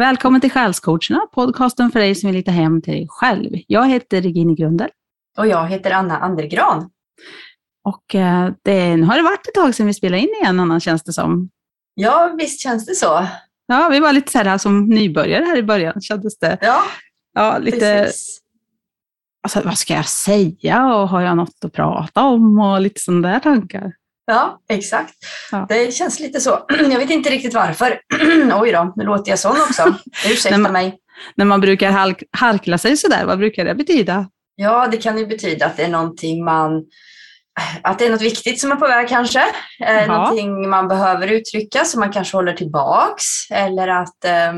[0.00, 3.50] Välkommen till Själscoacherna, podcasten för dig som vill hitta hem till dig själv.
[3.66, 4.88] Jag heter Regine Grundel.
[5.38, 6.90] Och jag heter Anna Andergran.
[7.84, 10.80] Och eh, det, nu har det varit ett tag sedan vi spelade in igen, Anna,
[10.80, 11.50] känns det som.
[11.94, 13.26] Ja, visst känns det så.
[13.66, 16.58] Ja, vi var lite så här som nybörjare här i början, kändes det.
[16.60, 16.82] Ja,
[17.34, 18.40] ja lite, precis.
[19.42, 23.28] Alltså, vad ska jag säga och har jag något att prata om och lite sådana
[23.28, 23.92] där tankar.
[24.26, 25.14] Ja, exakt.
[25.52, 25.66] Ja.
[25.68, 26.66] Det känns lite så.
[26.90, 28.00] Jag vet inte riktigt varför.
[28.60, 29.94] Oj då, nu låter jag sån också.
[30.26, 30.98] Ursäkta Nej, men- mig.
[31.34, 34.26] När man brukar halk, harkla sig sådär, vad brukar det betyda?
[34.56, 36.84] Ja, det kan ju betyda att det är någonting man
[37.82, 39.44] att det är något viktigt som är på väg kanske.
[39.86, 43.24] Eh, någonting man behöver uttrycka som man kanske håller tillbaks.
[43.50, 44.56] Eller att, ehm,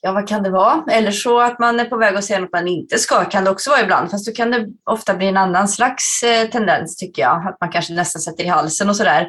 [0.00, 0.84] ja vad kan det vara?
[0.90, 3.50] Eller så att man är på väg att säga något man inte ska, kan det
[3.50, 4.10] också vara ibland.
[4.10, 7.48] Fast då kan det ofta bli en annan slags eh, tendens tycker jag.
[7.48, 9.28] Att man kanske nästan sätter i halsen och sådär.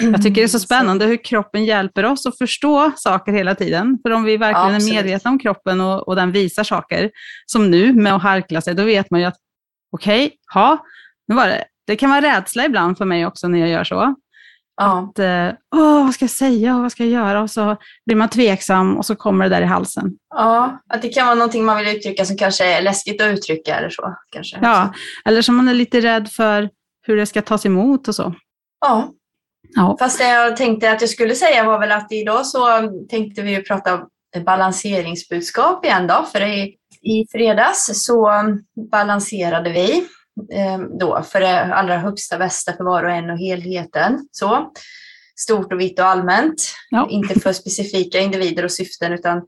[0.00, 3.98] Jag tycker det är så spännande hur kroppen hjälper oss att förstå saker hela tiden.
[4.02, 4.94] För om vi verkligen är Absolut.
[4.94, 7.10] medvetna om kroppen och, och den visar saker,
[7.46, 9.36] som nu med att harkla sig, då vet man ju att
[9.92, 10.84] okej, ja,
[11.28, 11.64] nu var det.
[11.86, 14.14] Det kan vara rädsla ibland för mig också när jag gör så.
[14.78, 17.42] Ja, Att, eh, Åh, vad ska jag säga och vad ska jag göra?
[17.42, 17.76] Och så
[18.06, 20.12] blir man tveksam och så kommer det där i halsen.
[20.34, 23.74] ja, att det kan vara någonting man vill uttrycka som kanske är läskigt att uttrycka
[23.76, 24.14] eller så.
[24.30, 24.58] Kanske.
[24.62, 24.92] Ja,
[25.24, 26.70] eller som man är lite rädd för
[27.06, 28.34] hur det ska tas emot och så.
[28.80, 29.12] ja.
[29.74, 32.66] Ja, Fast det jag tänkte att jag skulle säga var väl att idag så
[33.10, 34.00] tänkte vi ju prata
[34.44, 36.26] balanseringsbudskap igen då.
[36.32, 38.30] För i, i fredags så
[38.90, 40.04] balanserade vi
[41.00, 44.28] då för det allra högsta bästa för var och en och helheten.
[44.30, 44.72] Så.
[45.36, 46.74] Stort och vitt och allmänt.
[46.90, 47.08] Ja.
[47.10, 49.42] Inte för specifika individer och syften utan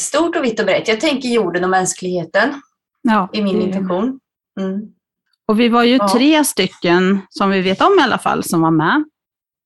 [0.00, 0.88] stort och vitt och brett.
[0.88, 2.60] Jag tänker jorden och mänskligheten
[3.02, 4.20] ja, i min intention.
[4.60, 4.80] Mm.
[5.46, 6.08] Och vi var ju Ja.
[6.12, 9.04] tre stycken, som vi vet om i alla fall, som var med.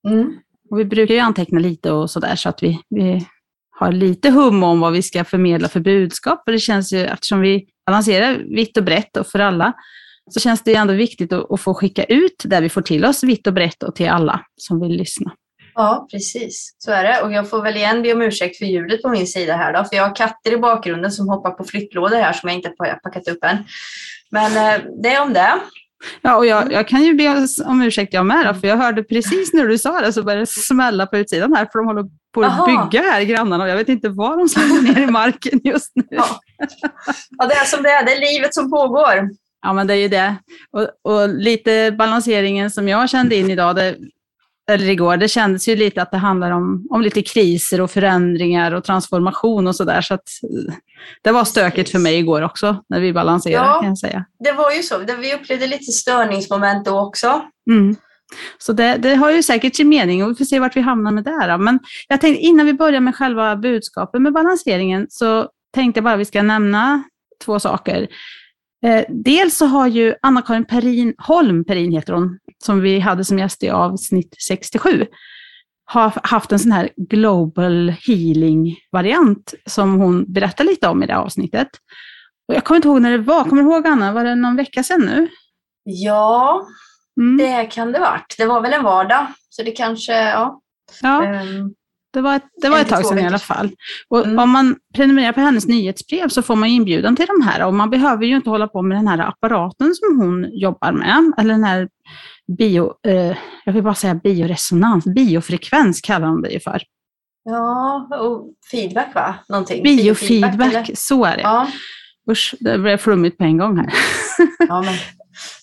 [0.09, 0.33] Mm.
[0.71, 3.27] Och vi brukar ju anteckna lite och sådär så att vi, vi
[3.71, 6.43] har lite hum om vad vi ska förmedla för budskap.
[6.45, 9.73] För det känns ju, eftersom vi balanserar vitt och brett och för alla,
[10.33, 13.25] så känns det ändå viktigt att, att få skicka ut det vi får till oss
[13.25, 15.33] vitt och brett och till alla som vill lyssna.
[15.75, 16.75] Ja, precis.
[16.79, 17.23] Så är det.
[17.23, 19.85] Och jag får väl igen be om ursäkt för ljudet på min sida här då,
[19.85, 23.01] för jag har katter i bakgrunden som hoppar på flyttlådor här som jag inte har
[23.01, 23.57] packat upp än.
[24.31, 25.53] Men eh, det är om det.
[26.23, 29.03] Ja, och jag, jag kan ju be om ursäkt jag med då, för jag hörde
[29.03, 32.05] precis när du sa det så började det smälla på utsidan här, för de håller
[32.35, 32.67] på att Aha.
[32.67, 36.05] bygga här, grannarna, och jag vet inte vad de slänger ner i marken just nu.
[36.11, 36.41] Ja.
[37.31, 38.05] Ja, det är som det är.
[38.05, 39.31] Det är livet som pågår.
[39.63, 40.37] Ja, men det är ju det.
[40.73, 43.97] Och, och lite balanseringen som jag kände in idag, det,
[44.71, 48.73] eller igår, det kändes ju lite att det handlar om, om lite kriser och förändringar
[48.73, 50.01] och transformation och sådär.
[50.01, 50.29] Så att
[51.23, 53.81] det var stökigt för mig igår också, när vi balanserade Ja.
[53.81, 54.25] kan jag säga.
[54.45, 54.99] Det var ju så.
[54.99, 57.43] Vi upplevde lite störningsmoment då också.
[57.71, 57.97] Mm.
[58.59, 61.11] Så det, det har ju säkert sin mening och vi får se vart vi hamnar
[61.13, 61.47] med det.
[61.49, 61.59] Då.
[61.59, 66.17] Men jag tänkte innan vi börjar med själva budskapet med balanseringen så tänkte jag bara
[66.17, 67.03] vi ska nämna
[67.45, 68.09] två saker.
[68.85, 73.39] Eh, dels så har ju Anna-Karin Perin, Holm, Perin heter hon, som vi hade som
[73.39, 75.07] gäst i avsnitt 67,
[75.85, 81.69] har haft en sån här global healing-variant som hon berättar lite om i det avsnittet.
[82.49, 84.57] Och jag kommer inte ihåg när det var, kommer du ihåg Anna, var det någon
[84.57, 85.29] vecka sedan nu?
[85.85, 86.63] Ja,
[87.21, 87.37] Mm.
[87.37, 88.35] det kan det varit.
[88.39, 89.27] Det var väl en vardag.
[89.49, 90.61] Så det kanske, ja.
[91.03, 91.25] Ja.
[91.25, 91.75] ehm,
[92.13, 93.71] Det var ett, det var ett tag sedan i alla fall.
[94.09, 94.39] Och Mm.
[94.39, 97.91] Om man prenumererar på hennes nyhetsbrev så får man inbjudan till de här och man
[97.91, 101.65] behöver ju inte hålla på med den här apparaten som hon jobbar med, eller den
[101.65, 101.89] här
[102.59, 106.83] bio, eh, jag vill bara säga bioresonans, biofrekvens kallar de det ju för.
[107.45, 109.35] ja, och feedback va?
[109.49, 109.83] Någonting.
[109.83, 111.43] Biofeedback, så är det.
[111.43, 111.67] Ja,
[112.31, 113.93] Usch, det blev flummigt på en gång här.
[114.69, 114.95] ja, men,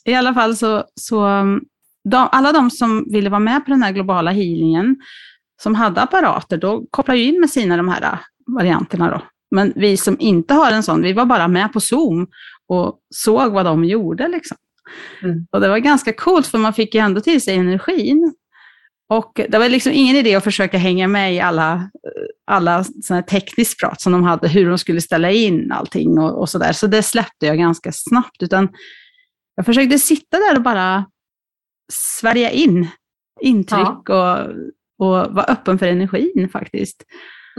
[0.05, 1.27] I alla fall så, så
[2.09, 4.95] de, alla de som ville vara med på den här globala healingen,
[5.61, 8.19] som hade apparater, då kopplar ju in med sina de här uh,
[8.55, 9.21] varianterna då.
[9.51, 12.27] Men vi som inte har en sån, vi var bara med på Zoom
[12.67, 14.27] och såg vad de gjorde.
[14.27, 14.57] Liksom.
[15.23, 15.47] Mm.
[15.51, 18.33] Och det var ganska coolt, för man fick ju ändå till sig energin.
[19.09, 21.81] Och det var liksom ingen idé att försöka hänga med i alla, eh,
[22.47, 26.49] alla såna tekniskt prat som de hade, hur de skulle ställa in allting och, och
[26.49, 26.73] sådär.
[26.73, 28.69] Så det släppte jag ganska snabbt, utan
[29.55, 31.05] jag försökte sitta där och bara
[31.91, 32.87] svälja in
[33.41, 34.37] intryck och,
[34.99, 37.03] och vara öppen för energin faktiskt.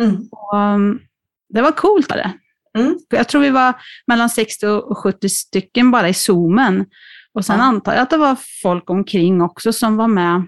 [0.00, 1.00] mm, Och, um,
[1.48, 2.10] det var coolt.
[2.10, 2.32] Var det.
[2.78, 2.98] Mm.
[3.08, 3.74] Jag tror vi var
[4.06, 6.86] mellan 60 och 70 stycken bara i zoomen.
[7.34, 7.62] Och sen Ja.
[7.64, 10.42] antar jag att det var folk omkring också som var med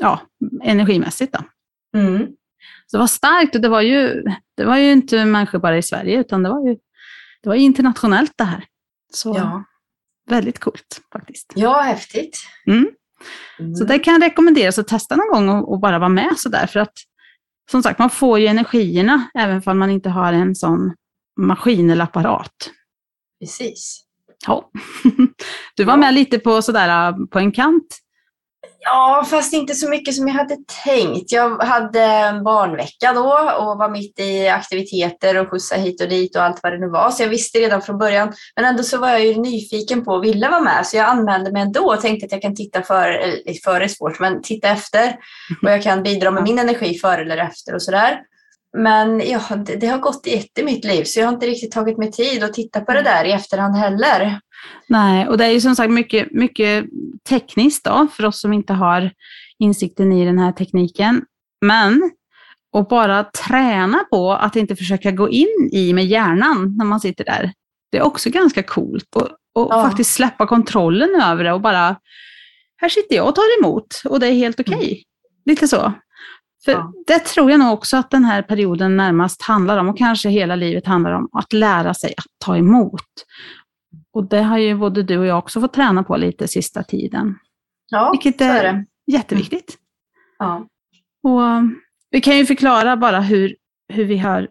[0.00, 0.20] ja,
[0.62, 1.32] energimässigt.
[1.32, 1.40] Då.
[2.00, 2.26] mm.
[2.86, 4.22] Så det var starkt och det var, ju,
[4.56, 6.76] det var ju inte människor bara i Sverige utan det var ju,
[7.42, 8.64] det var internationellt det här.
[9.12, 9.64] Så Ja.
[10.30, 11.52] väldigt coolt faktiskt.
[11.56, 12.38] ja, häftigt.
[12.66, 12.88] Mm.
[13.58, 13.74] Mm.
[13.74, 16.66] Så det kan rekommenderas att testa någon gång och, och bara vara med sådär.
[16.66, 16.92] För att
[17.70, 20.94] som sagt, man får ju energierna även om man inte har en sån
[21.40, 22.70] maskin eller apparat.
[23.40, 24.04] Precis.
[24.46, 24.70] Ja.
[25.76, 25.96] Du var Ja.
[25.96, 27.98] med lite på, sådär, på en kant.
[28.80, 31.32] Ja, fast inte så mycket som jag hade tänkt.
[31.32, 33.28] Jag hade en barnvecka då
[33.58, 36.88] och var mitt i aktiviteter och skjutsa hit och dit och allt vad det nu
[36.88, 37.10] var.
[37.10, 38.32] Så jag visste redan från början.
[38.56, 40.86] Men ändå så var jag ju nyfiken på och ville vara med.
[40.86, 43.34] Så jag anmälde mig ändå och tänkte att jag kan titta före,
[43.64, 45.16] före svårt, men titta efter.
[45.62, 48.20] Och jag kan bidra med min energi före eller efter och sådär.
[48.76, 51.72] Men ja, det, det har gått ett i mitt liv så jag har inte riktigt
[51.72, 54.40] tagit mig tid att titta på det där i efterhand heller.
[54.88, 56.84] Nej, och det är ju som sagt mycket, mycket
[57.28, 59.10] tekniskt då, för oss som inte har
[59.58, 61.24] insikten i den här tekniken.
[61.60, 62.10] Men
[62.76, 67.24] att bara träna på att inte försöka gå in i med hjärnan när man sitter
[67.24, 67.52] där,
[67.92, 69.16] det är också ganska coolt.
[69.16, 69.82] Och, och Ja.
[69.82, 71.96] faktiskt släppa kontrollen över det och bara,
[72.76, 75.02] här sitter jag och tar emot och det är helt okej.
[75.46, 75.92] Lite så.
[76.64, 76.92] För Ja.
[77.06, 80.56] det tror jag nog också att den här perioden närmast handlar om, och kanske hela
[80.56, 83.02] livet handlar om, att lära sig att ta emot.
[84.12, 87.38] Och det har ju både du och jag också fått träna på lite sista tiden.
[87.90, 88.84] Ja, Vilket är det.
[89.12, 89.78] jätteviktigt.
[90.38, 90.66] Ja.
[91.22, 91.80] Och um,
[92.10, 93.56] vi kan ju förklara bara hur,
[93.92, 94.48] hur vi har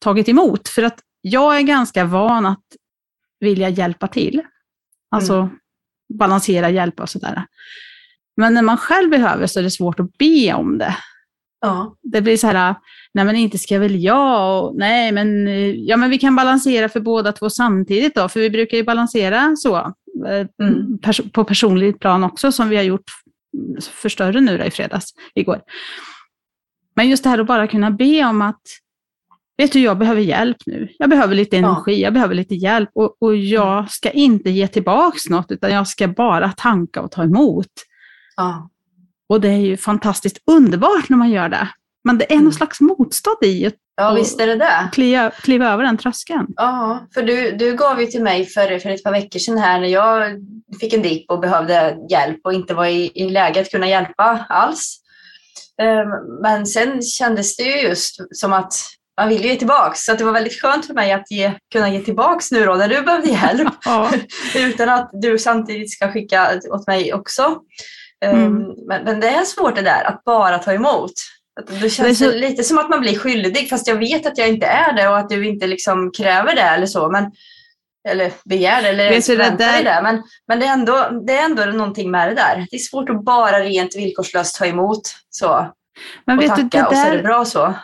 [0.00, 0.68] tagit emot.
[0.68, 2.64] För att jag är ganska van att
[3.40, 4.42] vilja hjälpa till.
[5.10, 5.50] Alltså
[6.14, 7.46] balansera, hjälpa och sådär.
[8.36, 10.96] Men när man själv behöver så är det svårt att be om det.
[11.60, 11.96] Ja.
[12.02, 12.74] Det blir så här,
[13.14, 16.88] nej men inte ska väl jag, och, nej men, eh, ja men vi kan balansera
[16.88, 20.98] för båda två samtidigt då, för vi brukar ju balansera så, eh, Mm.
[21.02, 23.04] pers- på personligt plan också, som vi har gjort
[23.82, 25.60] för större nu då i fredags, igår.
[26.96, 28.62] Men just det här att bara kunna be om att,
[29.56, 30.88] vet du, jag behöver hjälp nu.
[30.98, 31.68] Jag behöver lite Ja.
[31.68, 35.88] energi, jag behöver lite hjälp och, och jag ska inte ge tillbaks något, utan jag
[35.88, 37.66] ska bara tanka och ta emot.
[38.36, 38.70] Ja.
[39.28, 41.68] Och det är ju fantastiskt underbart när man gör det.
[42.04, 42.44] Men det är Mm.
[42.44, 44.88] någon slags motstånd i att ja, visst är det det.
[44.92, 46.46] kliva, kliva över den tröskeln.
[46.56, 49.80] Ja, för du, du gav ju till mig för, för ett par veckor sedan här
[49.80, 50.36] när jag
[50.80, 54.46] fick en dipp och behövde hjälp och inte var i, i läge att kunna hjälpa
[54.48, 55.00] alls.
[55.82, 56.08] Ehm,
[56.42, 58.72] Men sen kändes det ju just som att
[59.20, 60.04] man vill ge tillbaks.
[60.04, 62.88] Så det var väldigt skönt för mig att ge, kunna ge tillbaks nu då när
[62.88, 63.74] du behövde hjälp.
[63.84, 64.10] Ja.
[64.56, 67.56] utan att du samtidigt ska skicka åt mig också.
[68.24, 68.74] Ehm, Mm.
[68.86, 71.12] Men, men det är svårt det där, att bara ta emot.
[71.80, 74.48] Det känns Det så- lite som att man blir skyldig, fast jag vet att jag
[74.48, 77.10] inte är det och att du inte liksom kräver det eller så.
[77.10, 77.32] Men,
[78.08, 80.02] eller begär det, eller du, det förväntar dig där- det.
[80.02, 82.66] Men, men det, är ändå, det är ändå någonting med det där.
[82.70, 85.00] Det är svårt att bara rent villkorslöst ta emot
[85.30, 85.66] så,
[86.24, 87.74] Men och vet du, tacka det och så är det där, bra så.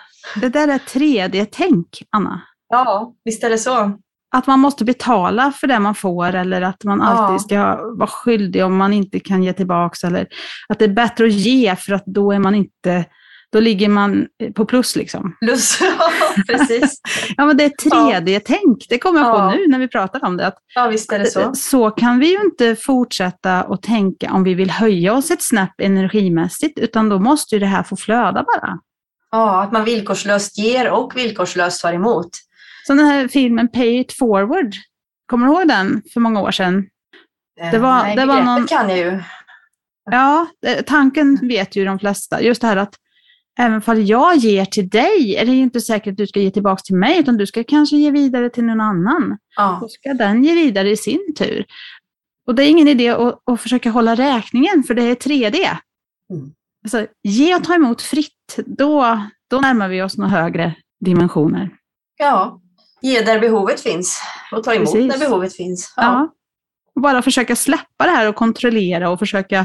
[0.41, 2.43] det där är 3D-tänk, Anna.
[2.69, 3.99] Ja, visst är det så.
[4.35, 7.59] Att man måste betala för det man får eller att man alltid ska
[7.99, 10.27] vara skyldig om man inte kan ge tillbaks eller
[10.69, 13.05] att det är bättre att ge för att då är man inte,
[13.53, 15.37] då ligger man på plus liksom.
[15.41, 16.11] Plus, ja,
[16.49, 17.01] precis.
[17.37, 19.51] Ja men det är 3D-tänk, det kommer jag på Ja.
[19.51, 20.47] nu när vi pratar om det.
[20.47, 21.55] Att Ja, visst är det så.
[21.55, 25.81] så kan vi ju inte fortsätta att tänka om vi vill höja oss ett snäpp
[25.83, 28.79] energimässigt, utan då måste ju det här få flöda bara.
[29.31, 32.29] Ja, att man villkorslöst ger och villkorslöst tar emot.
[32.87, 34.75] Så den här filmen Pay it forward,
[35.27, 36.87] kommer du ihåg den för många år sedan?
[37.73, 39.23] Det var- Nej, det var någon- kan jag ju.
[40.11, 40.47] Ja,
[40.87, 42.43] tanken vet ju de flesta.
[42.43, 42.95] Just det här att
[43.59, 46.81] även fall jag ger till dig är det inte säkert att du ska ge tillbaka
[46.83, 49.39] till mig, utan du ska kanske ge vidare till någon annan.
[49.57, 51.65] Ja, Då ska den ge vidare i sin tur.
[52.47, 55.57] Och det är ingen idé att, att försöka hålla räkningen, för det är 3D.
[56.33, 56.53] Mm.
[56.85, 59.21] Alltså, ge och ta emot fritt, då,
[59.51, 61.71] då närmar vi oss några högre dimensioner.
[62.17, 62.61] ja.
[63.05, 64.21] Ge där behovet finns
[64.53, 65.09] och ta emot Precis.
[65.13, 65.93] när behovet finns.
[65.97, 66.03] Ja.
[66.95, 67.01] Ja.
[67.03, 69.61] Bara försöka släppa det här och kontrollera och försöka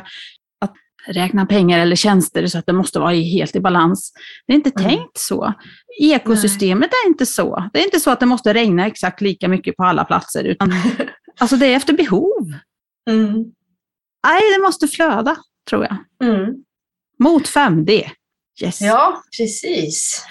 [0.61, 0.73] att
[1.07, 4.13] räkna pengar eller tjänster så att det måste vara i- helt i balans.
[4.47, 4.89] Det är inte Mm.
[4.89, 5.53] tänkt så.
[6.01, 7.69] Ekosystemet är inte så.
[7.73, 10.71] Det är inte så att det måste regna exakt lika mycket på alla platser, utan
[11.39, 12.53] alltså det är efter behov.
[13.09, 13.33] Mm.
[14.27, 15.35] Nej, det måste flöda,
[15.69, 15.97] tror jag.
[16.29, 16.53] Mm.
[17.19, 18.09] Mot 5D.
[18.61, 18.81] Yes.
[18.81, 20.25] Ja, precis.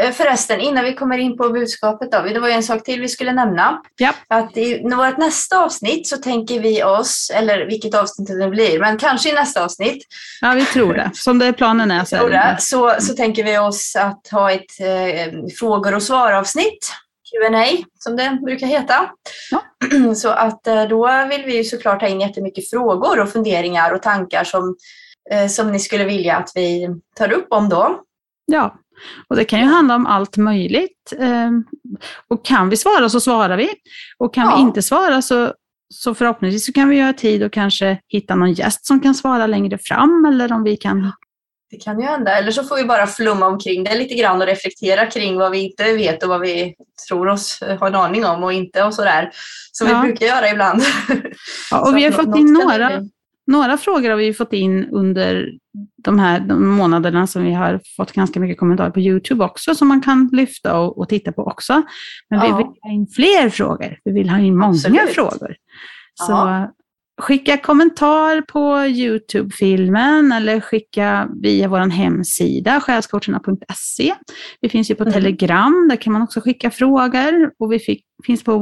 [0.00, 3.00] Eh, Förresten, innan vi kommer in på budskapet då, det var ju en sak till
[3.00, 3.82] vi skulle nämna.
[3.96, 4.12] Ja.
[4.28, 8.98] Att i vårt nästa avsnitt så tänker vi oss, eller vilket avsnitt det blir, men
[8.98, 10.04] kanske i nästa avsnitt,
[10.40, 11.10] ja, vi tror det.
[11.14, 12.56] Som det planen är så är det.
[12.60, 16.92] så, så tänker vi oss att ha ett eh, frågor och svar-avsnitt.
[17.30, 17.66] Q&A
[17.98, 19.10] som det brukar heta.
[20.16, 24.44] Så att eh, då vill vi såklart ha in jättemycket frågor och funderingar och tankar
[24.44, 24.76] som,
[25.30, 28.00] eh, som ni skulle vilja att vi tar upp om då.
[28.46, 28.74] Ja,
[29.28, 31.12] och det kan ju handla om allt möjligt.
[31.18, 31.50] Eh,
[32.28, 33.68] Och kan vi svara så svarar vi.
[34.18, 34.56] Och kan Ja.
[34.56, 35.52] vi inte svara så,
[35.94, 39.46] så förhoppningsvis så kan vi göra tid och kanske hitta någon gäst som kan svara
[39.46, 41.12] längre fram eller om vi kan
[41.70, 42.38] det kan ju hända.
[42.38, 45.58] Eller så får vi bara flumma omkring det lite grann och reflektera kring vad vi
[45.58, 46.74] inte vet och vad vi
[47.08, 49.30] tror oss ha en aning om och inte och sådär.
[49.72, 50.00] Som ja.
[50.00, 50.82] vi brukar göra ibland.
[51.70, 52.90] Ja, och vi har fått in några,
[53.46, 55.50] några frågor har vi fått in under
[56.04, 59.88] de här de månaderna som vi har fått ganska mycket kommentarer på YouTube också, som
[59.88, 61.82] man kan lyfta och, och titta på också.
[62.30, 62.46] Men ja.
[62.46, 63.98] vi vill ha in fler frågor.
[64.04, 65.10] Vi vill ha in många Absolut.
[65.10, 65.56] frågor.
[66.14, 66.72] Så ja.
[67.20, 74.14] skicka kommentar på YouTube-filmen eller skicka via vår hemsida, själscoacherna.se.
[74.60, 75.12] Vi finns ju på mm.
[75.12, 77.52] Telegram, där kan man också skicka frågor.
[77.58, 78.58] Och vi fick, finns på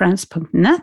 [0.00, 0.82] wakeupfriends.net.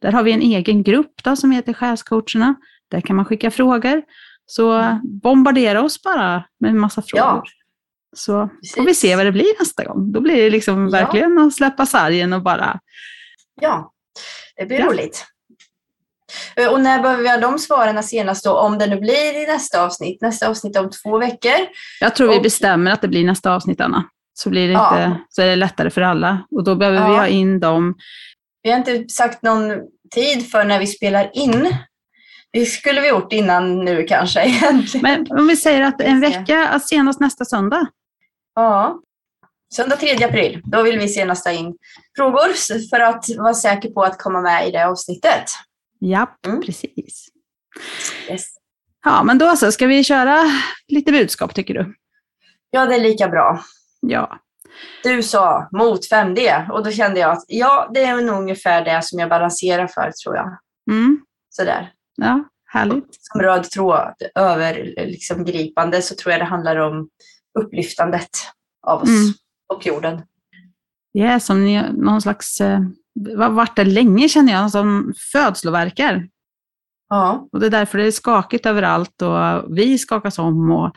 [0.00, 2.54] Där har vi en egen grupp då, som heter Själscoacherna.
[2.90, 4.02] Där kan man skicka frågor.
[4.46, 7.26] Så bombardera oss bara med en massa frågor.
[7.26, 7.42] Ja.
[8.16, 8.74] Så Precis.
[8.74, 10.12] får vi se vad det blir nästa gång.
[10.12, 10.90] Då blir det liksom ja.
[10.90, 12.80] verkligen att släppa sargen och bara...
[13.60, 13.92] Ja,
[14.56, 14.86] det blir ja.
[14.86, 15.26] roligt.
[16.56, 19.46] Eh, och när behöver vi ha de svaren senast då, om det nu blir i
[19.46, 20.20] nästa avsnitt?
[20.20, 21.66] Nästa avsnitt om två veckor.
[22.00, 24.04] Jag tror vi bestämmer att det blir nästa avsnitt, Anna.
[24.34, 26.46] Så, blir det inte, så är det lättare för alla.
[26.50, 27.94] Och då behöver vi ha in dem.
[28.64, 29.72] Vi har inte sagt någon
[30.14, 31.76] tid för när vi spelar in.
[32.52, 35.02] Det skulle vi gjort innan nu kanske egentligen.
[35.02, 37.86] Men om vi säger att en vecka, senast nästa söndag?
[38.54, 39.00] Ja,
[39.74, 40.62] söndag 3 april.
[40.64, 41.76] Då vill vi senast ha in
[42.16, 45.44] frågor för att vara säker på att komma med i det avsnittet.
[45.98, 46.60] Ja, mm.
[46.60, 47.28] precis.
[48.28, 48.46] Yes.
[49.04, 49.72] Ja, men då så.
[49.72, 50.44] Ska vi köra
[50.88, 51.94] lite budskap tycker du?
[52.70, 53.64] Ja, det är lika bra.
[54.00, 54.38] Ja.
[55.02, 59.04] Du sa mot 5D och då kände jag att ja, det är nog ungefär det
[59.04, 60.58] som jag balanserar för tror jag.
[60.90, 61.20] Mm.
[61.50, 61.92] Sådär.
[62.16, 63.08] Ja, härligt.
[63.20, 67.08] Som röd tråd övergripande liksom, så tror jag det handlar om
[67.58, 68.30] upplyftandet
[68.86, 69.32] av oss mm.
[69.74, 70.22] och jorden.
[71.12, 72.80] Ja, som någon slags, eh,
[73.36, 76.28] varit det länge känner jag, som födslovärkar.
[77.08, 77.48] Ja.
[77.52, 80.92] Och det är därför det är skakigt överallt och vi skakas om och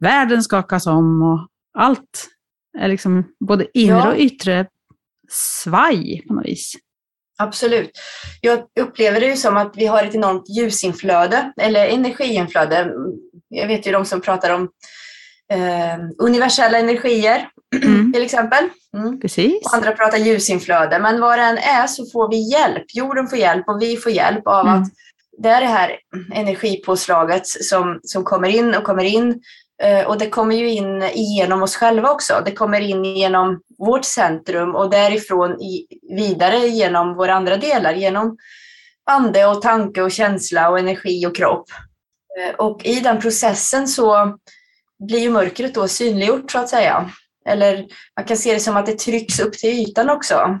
[0.00, 1.48] världen skakas om och
[1.78, 2.28] allt
[2.78, 4.12] liksom både inre ja.
[4.12, 4.66] och yttre
[5.30, 6.74] svaj på något vis.
[7.38, 7.90] Absolut.
[8.40, 12.92] Jag upplever det ju som att vi har ett enormt ljusinflöde eller energiinflöde.
[13.48, 14.68] Jag vet ju de som pratar om
[15.52, 17.48] eh, universella energier
[17.84, 18.12] mm.
[18.12, 18.68] till exempel.
[18.96, 19.20] Mm.
[19.20, 19.66] Precis.
[19.66, 20.98] Och andra pratar ljusinflöde.
[20.98, 22.84] Men vad det än är så får vi hjälp.
[22.94, 24.82] Jorden får hjälp och vi får hjälp av mm.
[24.82, 24.88] att
[25.42, 25.98] det är det här
[26.34, 29.42] energipåslaget som, som kommer in och kommer in
[30.06, 32.42] och det kommer ju in igenom oss själva också.
[32.44, 35.58] Det kommer in genom vårt centrum och därifrån
[36.16, 38.36] vidare genom våra andra delar, genom
[39.10, 41.66] ande och tanke och känsla och energi och kropp.
[42.40, 44.38] Eh, och i den processen så
[45.06, 47.10] blir ju mörkret då synliggjort så att säga.
[47.46, 50.58] Eller man kan se det som att det trycks upp till ytan också.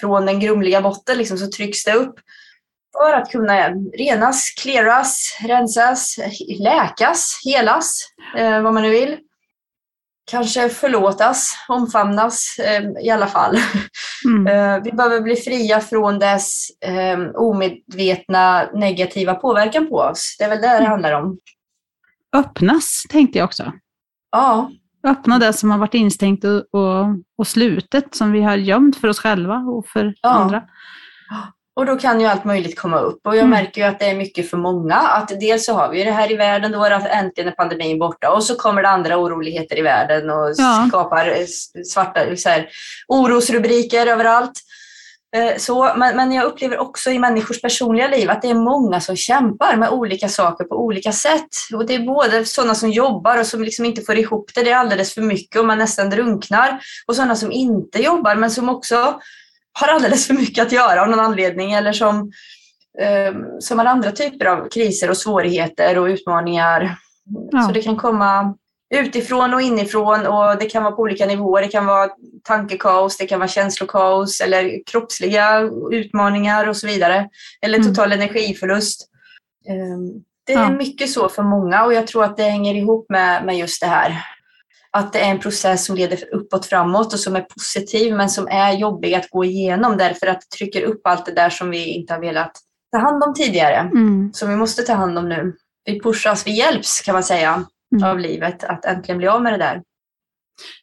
[0.00, 2.14] Från den grumliga botten liksom, så trycks det upp
[2.98, 6.18] för att kunna renas, clearas, rensas,
[6.58, 8.00] läkas, helas,
[8.36, 9.18] eh, vad man nu vill.
[10.30, 13.56] Kanske förlåtas, omfamnas eh, i alla fall.
[14.24, 14.46] Mm.
[14.46, 20.36] Eh, vi behöver bli fria från dess eh, omedvetna negativa påverkan på oss.
[20.38, 20.90] Det är väl det det mm.
[20.90, 21.38] handlar om.
[22.36, 23.72] Öppnas, tänkte jag också.
[24.30, 24.70] Ja.
[25.06, 27.06] Öppna det som har varit instängt och, och,
[27.38, 30.28] och slutet, som vi har gömt för oss själva och för ja.
[30.28, 30.62] andra.
[31.76, 33.50] Och då kan ju allt möjligt komma upp och jag mm.
[33.50, 34.94] märker ju att det är mycket för många.
[34.94, 38.30] Att dels så har vi det här i världen, då det äntligen är pandemin borta
[38.30, 40.86] och så kommer det andra oroligheter i världen och ja.
[40.88, 41.46] skapar eh,
[41.84, 42.68] svarta så här,
[43.08, 44.60] orosrubriker överallt.
[45.36, 49.00] Eh, så, men, men jag upplever också i människors personliga liv att det är många
[49.00, 51.48] som kämpar med olika saker på olika sätt.
[51.74, 54.70] Och det är både sådana som jobbar och som liksom inte får ihop det, det
[54.70, 56.80] är alldeles för mycket och man nästan drunknar.
[57.06, 59.20] Och sådana som inte jobbar men som också
[59.80, 62.32] har alldeles för mycket att göra av någon anledning eller som,
[63.00, 66.98] eh, som har andra typer av kriser och svårigheter och utmaningar.
[67.50, 67.62] Ja.
[67.62, 68.54] Så det kan komma
[68.94, 71.62] utifrån och inifrån och det kan vara på olika nivåer.
[71.62, 72.10] Det kan vara
[72.42, 77.28] tankekaos, det kan vara känslokaos eller kroppsliga utmaningar och så vidare.
[77.62, 77.88] Eller mm.
[77.88, 78.20] total mm.
[78.20, 79.08] energiförlust.
[79.68, 80.70] Ehm, det är ja.
[80.70, 83.86] mycket så för många och jag tror att det hänger ihop med, med just det
[83.86, 84.24] här
[84.94, 88.48] att det är en process som leder uppåt framåt och som är positiv men som
[88.48, 91.84] är jobbig att gå igenom därför att det trycker upp allt det där som vi
[91.84, 92.52] inte har velat
[92.92, 93.76] ta hand om tidigare.
[93.76, 94.32] Mm.
[94.32, 95.56] Som vi måste ta hand om nu.
[95.84, 97.64] Vi pushas, vi hjälps kan man säga
[97.96, 98.10] mm.
[98.10, 99.82] av livet att äntligen bli av med det där.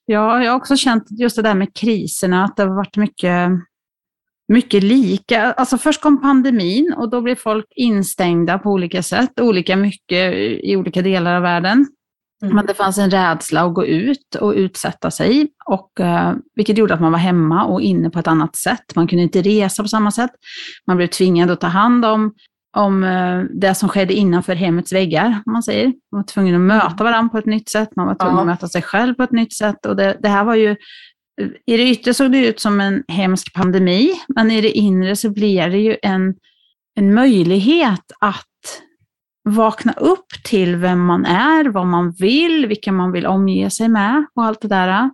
[0.06, 3.50] Ja, jag har också känt just det där med kriserna, att det har varit mycket,
[4.48, 5.54] mycket lika.
[5.54, 10.76] Alltså först kom pandemin och då blev folk instängda på olika sätt, olika mycket i
[10.76, 11.88] olika delar av världen.
[12.42, 12.56] Mm.
[12.56, 16.94] Men det fanns en rädsla att gå ut och utsätta sig, och, eh, vilket gjorde
[16.94, 18.96] att man var hemma och inne på ett annat sätt.
[18.96, 20.32] Man kunde inte resa på samma sätt.
[20.88, 22.34] Man blev tvingad att ta hand om
[22.78, 25.86] om eh, det som skedde innanför hemmets väggar, om man säger.
[25.86, 28.42] Man var tvungen att möta varandra på ett nytt sätt, man var tvungen Ja.
[28.42, 29.86] att möta sig själv på ett nytt sätt.
[29.86, 30.76] Och det, det här var ju,
[31.66, 35.30] i det yttre såg det ut som en hemsk pandemi, men i det inre så
[35.30, 36.36] blir det ju en,
[37.00, 38.46] en möjlighet att
[39.50, 44.26] vakna upp till vem man är, vad man vill, vilka man vill omge sig med
[44.36, 45.10] och allt det där.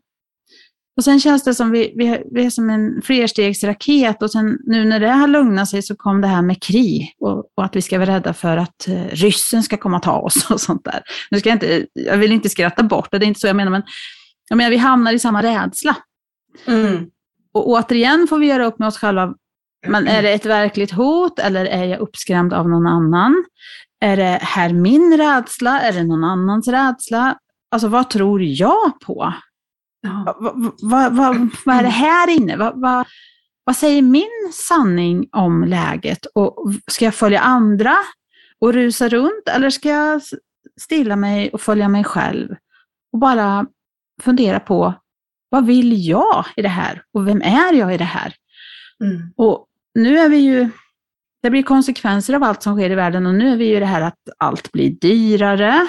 [0.98, 4.86] Och sen känns det som vi, vi, vi är som en flerstegsraket och sen nu
[4.86, 7.82] när det har lugnat sig så kom det här med krig och, och att vi
[7.82, 11.02] ska vara rädda för att eh, ryssen ska komma och ta oss och sånt där.
[11.32, 13.56] Nu ska jag inte, jag vill inte skratta bort det, det är inte så jag
[13.56, 13.84] menar, men
[14.50, 15.98] jag menar vi hamnar i samma rädsla.
[16.66, 17.06] Mm.
[17.54, 19.34] Och återigen får vi göra upp med oss själva,
[19.88, 23.44] men är det ett verkligt hot eller är jag uppskrämd av någon annan?
[24.00, 25.82] Är det här min rädsla?
[25.82, 27.38] Är det någon annans rädsla?
[27.72, 29.34] Alltså vad tror jag på?
[30.02, 30.38] Ja.
[30.40, 32.58] Vad, vad, vad, vad är det här inne?
[32.58, 33.06] Vad,
[33.66, 36.26] vad, säger min sanning om läget?
[36.26, 37.96] Och ska jag följa andra
[38.60, 40.22] och rusa runt eller ska jag
[40.82, 42.56] stilla mig och följa mig själv?
[43.14, 43.66] Och bara
[44.22, 44.94] fundera på
[45.50, 47.04] vad vill jag i det här?
[47.14, 48.34] Och vem är jag i det här?
[49.04, 49.34] Mm.
[49.36, 50.70] Och nu är vi ju,
[51.48, 53.86] det blir konsekvenser av allt som sker i världen och nu är vi ju det
[53.86, 55.88] här att allt blir dyrare,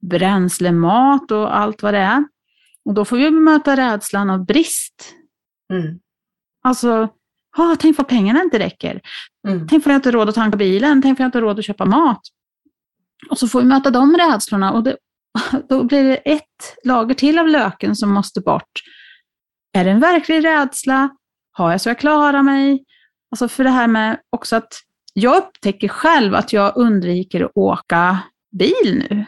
[0.00, 2.24] bränsle, mat och allt vad det är.
[2.84, 5.14] Och då får vi möta rädslan av brist.
[5.72, 5.98] Mm.
[6.64, 7.08] Alltså,
[7.56, 9.00] ah, tänk vad pengarna inte räcker.
[9.48, 9.68] Mm.
[9.68, 11.02] Tänk för jag inte råd att tanka bilen.
[11.02, 12.20] Tänk för jag inte råd att köpa mat.
[13.30, 14.96] Och så får vi möta de rädslorna och det,
[15.68, 18.82] då blir det ett lager till av löken som måste bort.
[19.72, 21.08] Är det en verklig rädsla?
[21.52, 22.84] Har jag så jag klarar mig?
[23.32, 24.74] Alltså för det här med också att
[25.14, 28.18] jag upptäcker själv att jag undviker att åka
[28.50, 29.24] bil nu.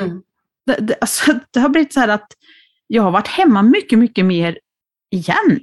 [0.00, 0.22] Mm.
[0.66, 2.32] Det, det, alltså, det har blivit så här att
[2.86, 4.58] jag har varit hemma mycket, mycket mer
[5.10, 5.60] igen.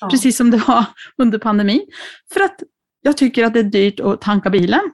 [0.00, 0.08] Ja.
[0.08, 0.84] Precis som det var
[1.16, 1.86] under pandemin.
[2.32, 2.62] För att
[3.00, 4.92] jag tycker att det är dyrt att tanka bilen.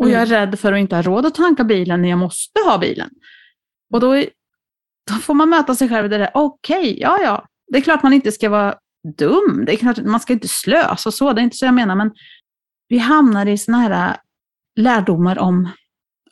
[0.00, 2.60] Och jag är rädd för att inte ha råd att tanka bilen när jag måste
[2.60, 3.10] ha bilen.
[3.92, 4.14] Och då,
[5.10, 8.02] då får man möta sig själv i det där, okej, ja ja, det är klart
[8.02, 8.74] man inte ska vara
[9.12, 11.94] dum, det är klart man ska inte slösa så, det är inte så jag menar,
[11.94, 12.10] men
[12.88, 14.16] vi hamnar i såna här äh,
[14.76, 15.68] lärdomar om,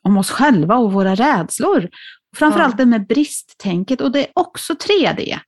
[0.02, 1.88] om oss själva och våra rädslor.
[2.36, 2.84] Framförallt Ja.
[2.84, 5.38] det med bristtänket och det är också 3D.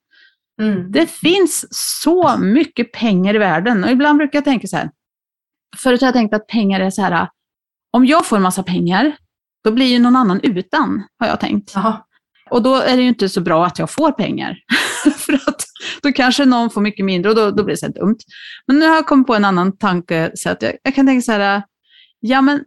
[0.63, 0.93] Mm.
[0.93, 4.91] Det finns så mycket pengar i världen och ibland brukar jag tänka så här.
[5.77, 7.29] Förut har jag tänkt att pengar är så här,
[7.93, 9.17] om jag får en massa pengar,
[9.65, 11.73] då blir ju någon annan utan, har jag tänkt.
[11.75, 12.03] Jaha.
[12.51, 14.59] Och då är det ju inte så bra att jag får pengar.
[15.17, 15.66] För att
[16.03, 18.19] då kanske någon får mycket mindre och då, då blir det så här dumt.
[18.67, 20.63] Men nu har jag kommit på en annan tankesätt.
[20.63, 21.63] Jag, jag kan tänka så här,
[22.21, 22.61] ja men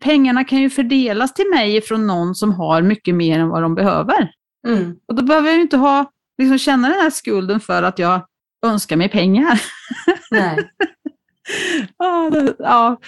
[0.00, 3.74] pengarna kan ju fördelas till mig från någon som har mycket mer än vad de
[3.74, 4.30] behöver.
[4.68, 4.94] Mm.
[5.08, 8.26] Och då behöver jag ju inte ha, liksom känna den här skulden för att jag
[8.66, 9.60] önskar mig pengar.
[10.30, 10.58] Nej.
[11.98, 12.98] Ja, det, ja,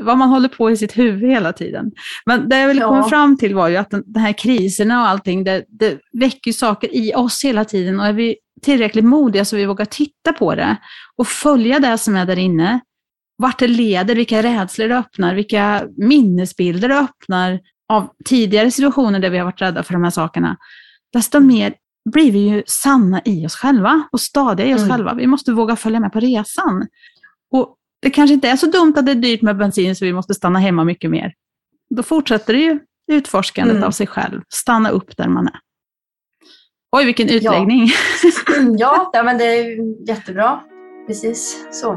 [0.00, 1.92] vad man håller på i sitt huvud hela tiden.
[2.26, 2.88] Men det jag ville Ja.
[2.88, 6.52] komma fram till var ju att den, den här kriserna och allting, det, det väcker
[6.52, 8.00] saker i oss hela tiden.
[8.00, 10.76] Och är vi tillräckligt modiga så vi vågar titta på det
[11.16, 12.80] och följa det som är där inne,
[13.38, 19.30] vart det leder, vilka rädslor det öppnar, vilka minnesbilder det öppnar av tidigare situationer där
[19.30, 20.56] vi har varit rädda för de här sakerna,
[21.12, 21.74] desto mer
[22.12, 24.90] blir vi ju sanna i oss själva och stadiga i oss Mm.
[24.90, 25.14] själva.
[25.14, 26.86] Vi måste våga följa med på resan.
[27.52, 30.12] Och det kanske inte är så dumt att det är dyrt med bensin så vi
[30.12, 31.32] måste stanna hemma mycket mer.
[31.90, 32.78] Då fortsätter det ju
[33.12, 33.86] utforskandet Mm.
[33.86, 34.40] av sig själv.
[34.48, 35.58] Stanna upp där man är.
[36.96, 37.88] Oj, vilken utläggning.
[38.78, 39.78] Ja, ja, men det är
[40.08, 40.60] jättebra.
[41.06, 41.92] Precis så.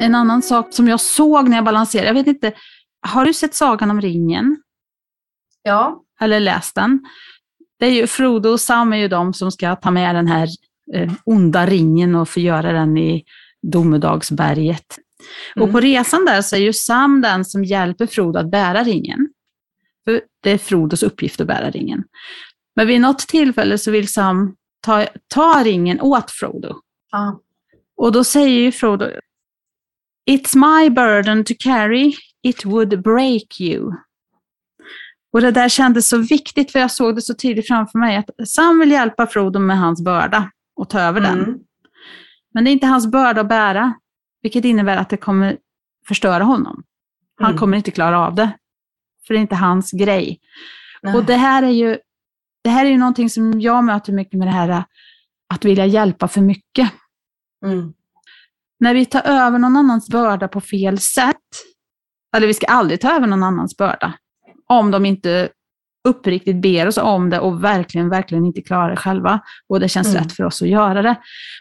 [0.00, 2.52] En annan sak som jag såg när jag balanserade, jag vet inte,
[3.06, 4.56] har du sett Sagan om ringen?
[5.62, 6.02] Ja.
[6.20, 7.00] Eller läst den?
[7.78, 10.48] Det är ju Frodo och Sam är ju de som ska ta med den här
[10.94, 13.24] eh, onda ringen och förgöra den i
[13.62, 14.98] Domedagsberget.
[15.56, 15.72] Och Mm.
[15.72, 19.28] på resan där så är ju Sam den som hjälper Frodo att bära ringen.
[20.04, 22.04] För det är Frodos uppgift att bära ringen.
[22.76, 26.76] Men vid något tillfälle så vill Sam ta, ta ringen åt Frodo.
[27.10, 27.40] Ja.
[27.96, 29.06] Och då säger ju Frodo,
[30.30, 33.92] It's my burden to carry, it would break you.
[35.32, 38.48] Och det där kändes så viktigt för jag såg det så tydligt framför mig att
[38.48, 41.38] Sam vill hjälpa Frodo med hans börda och ta över den.
[41.38, 41.58] Mm.
[42.54, 43.94] Men det är inte hans börda att bära,
[44.42, 45.58] vilket innebär att det kommer
[46.08, 46.82] förstöra honom.
[47.40, 47.58] Han Mm.
[47.58, 48.52] kommer inte klara av det,
[49.26, 50.40] för det är inte hans grej.
[51.02, 51.14] Nej.
[51.16, 51.98] Och det här är ju
[52.64, 54.84] det här är ju någonting som jag möter mycket med det här
[55.54, 56.92] att vilja hjälpa för mycket.
[57.64, 57.92] Mm.
[58.80, 61.36] När vi tar över någon annans börda på fel sätt,
[62.36, 64.14] eller vi ska aldrig ta över någon annans börda,
[64.66, 65.48] om de inte
[66.08, 69.40] uppriktigt ber oss om det och verkligen, verkligen inte klarar det själva.
[69.68, 70.22] Och det känns mm.
[70.22, 71.16] rätt för oss att göra det.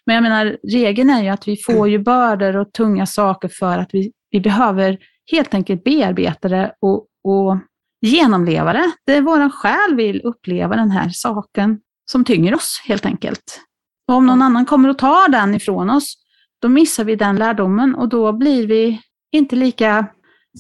[0.06, 3.78] Men jag menar, regeln är ju att vi får ju bördor och tunga saker för
[3.78, 4.98] att vi, vi behöver
[5.32, 7.58] helt enkelt bearbeta det och, och
[8.02, 8.92] genomleva det.
[9.06, 11.80] Det är vår själ vill uppleva den här saken
[12.12, 13.62] som tynger oss helt enkelt.
[14.08, 16.14] Och om någon annan kommer och tar den ifrån oss,
[16.62, 19.02] då missar vi den lärdomen och då blir vi
[19.32, 20.08] inte lika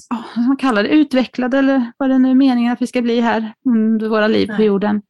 [0.09, 3.21] oh, man kallar det, utvecklade eller vad det nu är meningen att vi ska bli
[3.21, 5.01] här under våra liv på jorden.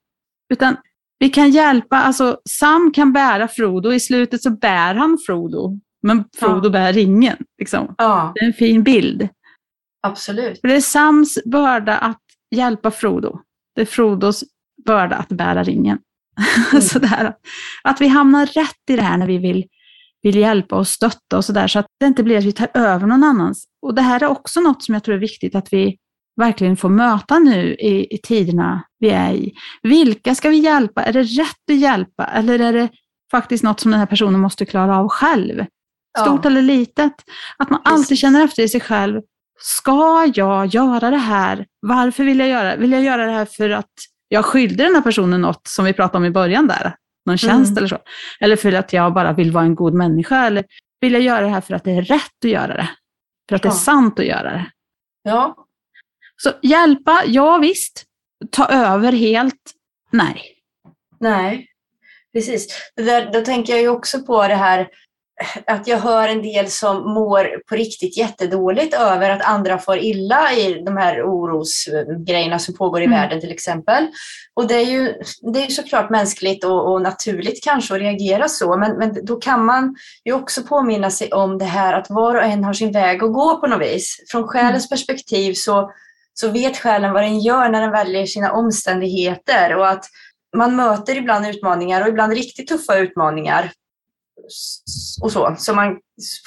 [0.54, 0.78] Utan
[1.20, 6.24] vi kan hjälpa, alltså Sam kan bära Frodo, i slutet så bär han Frodo, men
[6.38, 6.70] Frodo ja.
[6.70, 7.38] bär ringen.
[7.58, 7.96] Liksom.
[7.98, 8.32] Ja.
[8.36, 9.30] Det är en fin bild.
[10.08, 10.62] Absolut.
[10.62, 12.22] För det är Sams börda att
[12.56, 13.40] hjälpa Frodo.
[13.76, 14.44] Det är Frodos
[14.86, 16.00] börda att bära ringen.
[16.72, 16.82] Mm.
[16.82, 17.34] sådär.
[17.84, 19.66] Att vi hamnar rätt i det här när vi vill,
[20.22, 23.08] vill hjälpa och stötta och sådär, så att det inte blir att vi tar över
[23.08, 23.66] någon annans.
[23.82, 25.98] Och det här är också något som jag tror är viktigt att vi
[26.42, 29.54] verkligen får möta nu i, i tiderna vi är i.
[29.84, 31.04] Vilka ska vi hjälpa?
[31.04, 32.90] Är det rätt att hjälpa eller är det
[33.32, 35.66] faktiskt något som den här personen måste klara av själv?
[36.20, 36.50] Stort ja.
[36.50, 37.14] eller litet.
[37.58, 38.00] Att man Precis.
[38.00, 39.22] alltid känner efter i sig själv.
[39.60, 41.66] Ska jag göra det här?
[41.82, 42.78] Varför vill jag göra det?
[42.78, 43.92] Vill jag göra det här för att
[44.28, 46.96] jag skyllde den här personen något som vi pratade om i början där?
[47.26, 47.78] Någon tjänst mm.
[47.78, 48.00] eller så?
[48.40, 50.46] Eller för att jag bara vill vara en god människa?
[50.46, 50.66] Eller
[51.02, 52.90] vill jag göra det här för att det är rätt att göra det?
[53.50, 53.70] För att ja.
[53.70, 54.72] det är sant att göra det?
[55.24, 55.68] Ja.
[56.36, 58.04] Så hjälpa, ja visst.
[58.52, 59.72] Ta över helt,
[60.12, 60.42] nej.
[61.20, 61.68] Nej,
[62.34, 62.92] precis.
[62.96, 64.90] Det där, då tänker jag ju också på det här
[65.68, 70.54] att jag hör en del som mår på riktigt jättedåligt över att andra får illa
[70.54, 73.20] i de här orosgrejerna som pågår i mm.
[73.20, 74.08] världen till exempel.
[74.54, 75.14] Och det är ju,
[75.54, 79.66] det är såklart mänskligt och, och, naturligt kanske att reagera så, men, men då kan
[79.66, 83.24] man ju också påminna sig om det här att var och en har sin väg
[83.24, 84.26] att gå på något vis.
[84.32, 84.90] Från själens mm.
[84.90, 85.92] perspektiv så,
[86.34, 90.06] så vet själen vad den gör när den väljer sina omständigheter och att
[90.58, 93.72] man möter ibland utmaningar och ibland riktigt tuffa utmaningar
[95.22, 96.00] och så, som man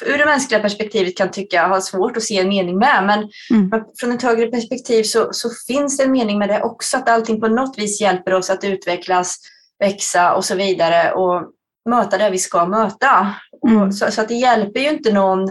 [0.06, 3.04] ur det mänskliga perspektivet kan tycka har svårt att se en mening med.
[3.06, 3.84] Men mm.
[3.98, 7.40] från ett högre perspektiv så, så, finns det en mening med det också, att allting
[7.40, 9.36] på något vis hjälper oss att utvecklas,
[9.78, 11.50] växa och så vidare och
[11.90, 13.34] möta det vi ska möta.
[13.68, 13.92] Mm.
[13.92, 15.48] Så, så, att det hjälper ju inte någon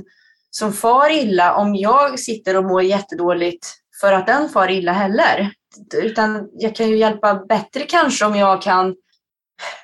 [0.49, 3.67] som far illa om jag sitter och mår jättedåligt
[4.01, 5.51] för att den far illa heller.
[5.93, 8.95] Utan jag kan ju hjälpa bättre kanske om jag kan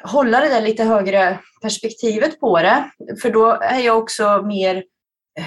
[0.03, 2.91] hålla det där lite högre perspektivet på det.
[3.21, 4.75] För då är jag också mer
[5.39, 5.45] eh,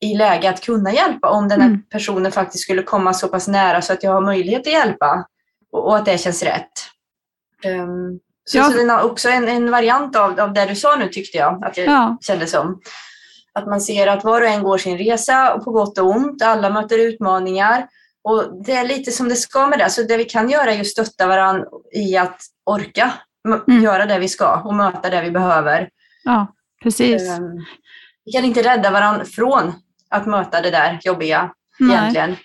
[0.00, 1.82] i läge att kunna hjälpa om den här mm.
[1.82, 5.26] personen faktiskt skulle komma så pass nära så att jag har möjlighet att hjälpa
[5.72, 6.72] och, och att det känns rätt.
[7.66, 8.64] Um, så, ja.
[8.64, 11.64] så det är också en, en variant av, av det du sa nu tyckte jag
[11.64, 12.18] att jag ja.
[12.20, 12.80] kände som.
[13.52, 16.42] Att man ser att var och en går sin resa och på gott och ont.
[16.42, 17.88] Alla möter utmaningar.
[18.22, 19.90] Och det är lite som det ska med det.
[19.90, 23.12] Så det vi kan göra är att stötta varandra i att orka
[23.68, 23.82] mm.
[23.82, 25.88] göra det vi ska och möta det vi behöver.
[26.24, 27.28] Ja, precis.
[27.28, 27.64] Ehm,
[28.24, 29.72] vi kan inte rädda varandra från
[30.10, 31.96] att möta det där jobbiga Nej.
[31.96, 32.36] egentligen.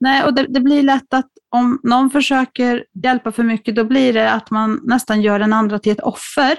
[0.00, 4.12] Nej, och det, det, blir lätt att om någon försöker hjälpa för mycket, då blir
[4.12, 6.58] det att man nästan gör den andra till ett offer.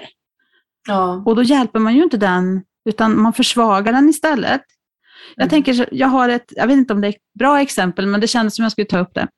[0.88, 1.22] Ja.
[1.26, 4.62] Och då hjälper man ju inte den, utan man försvagar den istället.
[5.36, 5.50] Jag mm.
[5.50, 8.26] tänker, jag har ett, jag vet inte om det är ett bra exempel, men det
[8.26, 9.28] kändes som jag skulle ta upp det.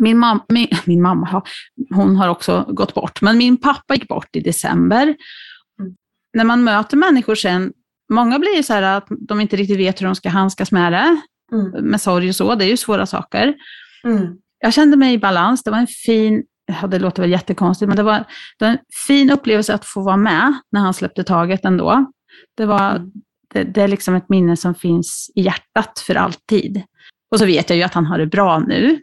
[0.00, 1.42] Min, mam min, min mamma,
[1.90, 5.02] hon har också gått bort, men min pappa gick bort i december.
[5.02, 5.94] Mm.
[6.34, 7.72] När man möter människor sen,
[8.12, 11.20] många blir så här att de inte riktigt vet hur de ska handskas med det,
[11.52, 11.70] mm.
[11.90, 13.54] med sorg och så, det är ju svåra saker.
[14.04, 14.36] Mm.
[14.58, 17.96] Jag kände mig i balans, det var en fin, ja, det låter väl jättekonstigt, men
[17.96, 18.24] det var,
[18.58, 22.06] det var en fin upplevelse att få vara med när han släppte taget ändå.
[22.56, 23.10] Det, var, mm.
[23.54, 26.82] det, det är liksom ett minne som finns i hjärtat för alltid.
[27.30, 29.00] Och så vet jag ju att han har det bra nu,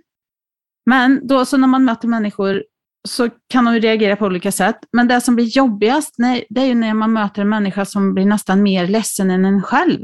[0.85, 2.63] men då så när man möter människor
[3.07, 4.79] så kan de reagera på olika sätt.
[4.93, 8.13] Men det som blir jobbigast, nej, det är ju när man möter en människa som
[8.13, 9.99] blir nästan mer ledsen än en själv.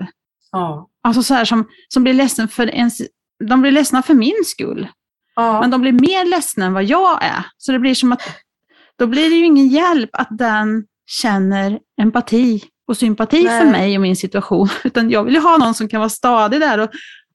[0.51, 0.89] Ja.
[1.03, 3.01] Alltså så här som, som blir ledsen för ens,
[3.49, 4.87] de blir ledsna för min skull.
[5.35, 5.61] Ja.
[5.61, 7.45] Men de blir mer ledsna än vad jag är.
[7.57, 8.21] Så det blir som att,
[8.97, 10.85] då blir det ju ingen hjälp att den
[11.21, 13.61] känner empati och sympati Nej.
[13.61, 14.69] för mig och min situation.
[14.83, 16.89] Utan jag vill ju ha någon som kan vara stadig där och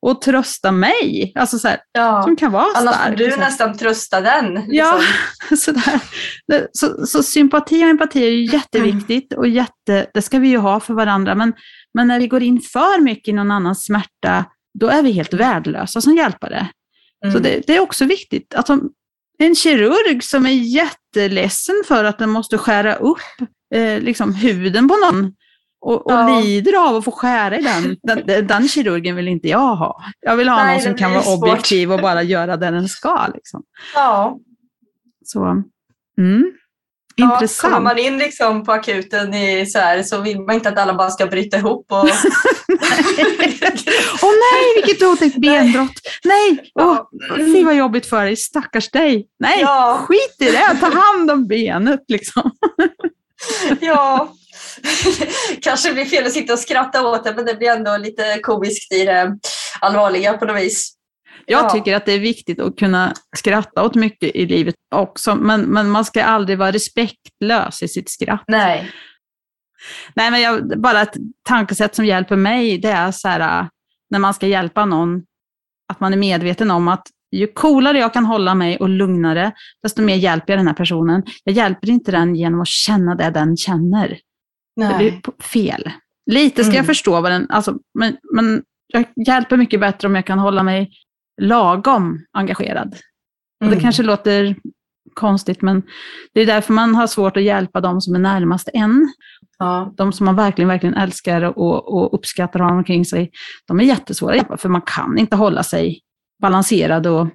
[0.05, 1.33] och trösta mig.
[1.35, 2.23] Alltså så här, ja.
[2.23, 3.07] Som kan vara Annars stark.
[3.07, 3.41] Annars får du liksom.
[3.41, 4.55] nästan trösta den.
[4.55, 4.73] Liksom.
[4.77, 5.01] Ja,
[5.57, 6.01] sådär.
[6.73, 10.81] Så, så sympati och empati är ju jätteviktigt och jätte, det ska vi ju ha
[10.81, 11.35] för varandra.
[11.35, 11.53] Men,
[11.95, 14.45] men när vi går in för mycket i någon annans smärta,
[14.79, 16.69] då är vi helt värdelösa som hjälpare.
[17.25, 17.35] Mm.
[17.35, 18.55] Så det, det, är också viktigt.
[18.55, 18.81] Alltså,
[19.39, 23.19] en kirurg som är jätteledsen för att den måste skära upp
[23.75, 25.33] eh, liksom huden på någon
[25.85, 26.41] och, och Ja.
[26.41, 27.97] lider av att få skära i den.
[28.03, 28.47] den.
[28.47, 30.03] Den, kirurgen vill inte jag ha.
[30.21, 31.43] Jag vill ha Nej, någon som kan vara svårt.
[31.43, 33.27] objektiv och bara göra det den ska.
[33.35, 33.63] Liksom.
[33.95, 34.39] Ja.
[35.25, 35.45] Så,
[36.19, 36.53] mm.
[37.17, 37.85] Ja, kommer Intressant.
[37.85, 41.11] man in liksom på akuten i så, här, så vill man inte att alla bara
[41.11, 41.87] ska bryta ihop.
[41.93, 42.09] Och...
[44.23, 45.93] Åh nej, vilket otäckt benbrott.
[46.25, 47.37] Nej, åh, Ja.
[47.37, 49.27] fy vad jobbigt för dig, stackars dig.
[49.39, 49.99] Nej, Ja.
[50.09, 52.51] skit i det, ta hand om benet liksom.
[53.81, 54.33] ja.
[55.61, 58.93] Kanske blir fel att sitta och skratta åt det, men det blir ändå lite komiskt
[58.93, 59.39] i det
[59.81, 60.95] allvarliga på något vis.
[61.47, 61.71] Jag Ja.
[61.71, 65.91] tycker att det är viktigt att kunna skratta åt mycket i livet också, men, men
[65.91, 68.45] man ska aldrig vara respektlös i sitt skratt.
[68.49, 68.91] Nej.
[70.15, 71.15] Nej, men jag, bara ett
[71.49, 73.67] tankesätt som hjälper mig, det är så här, äh,
[74.11, 75.23] när man ska hjälpa någon,
[75.93, 77.07] att man är medveten om att
[77.37, 81.23] ju coolare jag kan hålla mig och lugnare, desto mer hjälper jag den här personen.
[81.45, 84.19] Jag hjälper inte den genom att känna det den känner.
[84.77, 85.23] Det blir Nej.
[85.43, 85.91] fel.
[86.31, 86.87] Lite ska jag Mm.
[86.87, 90.91] förstå vad den, alltså, men, men jag hjälper mycket bättre om jag kan hålla mig
[91.43, 92.89] lagom engagerad.
[93.61, 93.81] Och det Mm.
[93.81, 94.57] kanske låter
[95.15, 95.83] konstigt, men
[96.35, 99.09] det är därför man har svårt att hjälpa de som är närmast en.
[99.59, 99.95] Ja.
[99.97, 103.31] De som man verkligen, verkligen älskar och, och uppskattar och har omkring sig,
[103.67, 106.01] de är jättesvåra att hjälpa, för man kan inte hålla sig
[106.43, 107.29] balanserad och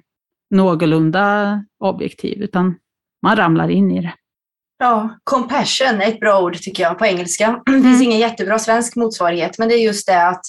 [0.54, 2.74] någorlunda objektiv, utan
[3.22, 4.14] man ramlar in i det.
[4.82, 7.62] Ja, compassion är ett bra ord tycker jag på engelska.
[7.66, 8.02] Det finns Mm.
[8.02, 10.42] ingen jättebra svensk motsvarighet, men det är just det att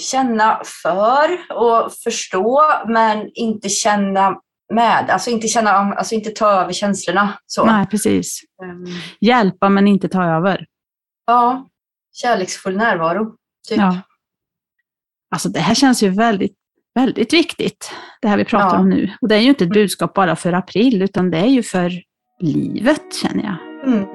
[0.00, 4.36] känna för och förstå, men inte känna
[4.74, 5.10] med.
[5.10, 7.38] Alltså inte, känna, alltså inte ta över känslorna.
[7.46, 7.64] Så.
[7.64, 8.40] Nej, precis.
[8.62, 8.84] Ehm,
[9.20, 10.66] Hjälpa men inte ta över.
[11.26, 11.68] Ja,
[12.12, 13.34] kärleksfull närvaro.
[13.68, 13.78] Typ.
[13.78, 13.98] Ja.
[15.30, 16.54] Alltså det här känns ju väldigt,
[16.94, 17.90] väldigt viktigt,
[18.22, 18.80] det här vi pratar Ja.
[18.80, 19.12] om nu.
[19.20, 21.92] Och det är ju inte ett budskap bara för april, utan det är ju för
[22.40, 23.88] livet, känner jag.
[23.92, 24.06] Mm.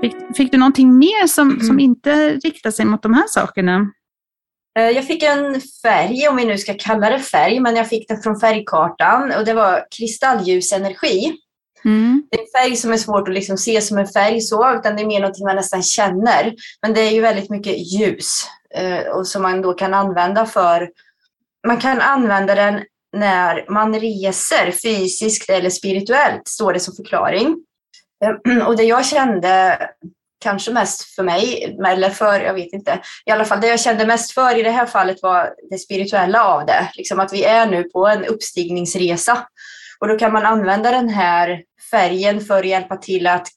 [0.00, 1.66] Fick, fick du någonting mer som, Mm.
[1.66, 3.90] som inte riktar sig mot de här sakerna?
[4.78, 8.08] Eh, Jag fick en färg, om vi nu ska kalla det färg, men jag fick
[8.08, 11.32] den från färgkartan och det var kristallljusenergi.
[11.84, 12.22] Mm.
[12.30, 14.96] Det är en färg som är svårt att liksom se som en färg så, utan
[14.96, 16.54] det är mer någonting man nästan känner.
[16.82, 18.44] Men det är ju väldigt mycket ljus
[19.14, 20.90] och som man då kan använda för...
[21.66, 22.80] Man kan använda den
[23.16, 27.56] när man reser fysiskt eller spirituellt, står det som förklaring.
[28.24, 29.78] Eh, Och det jag kände,
[30.40, 34.06] kanske mest för mig, eller för, jag vet inte, i alla fall det jag kände
[34.06, 36.90] mest för i det här fallet var det spirituella av det.
[36.94, 39.46] Liksom att vi är nu på en uppstigningsresa.
[40.00, 43.48] Och då kan man använda den här färgen för att hjälpa till att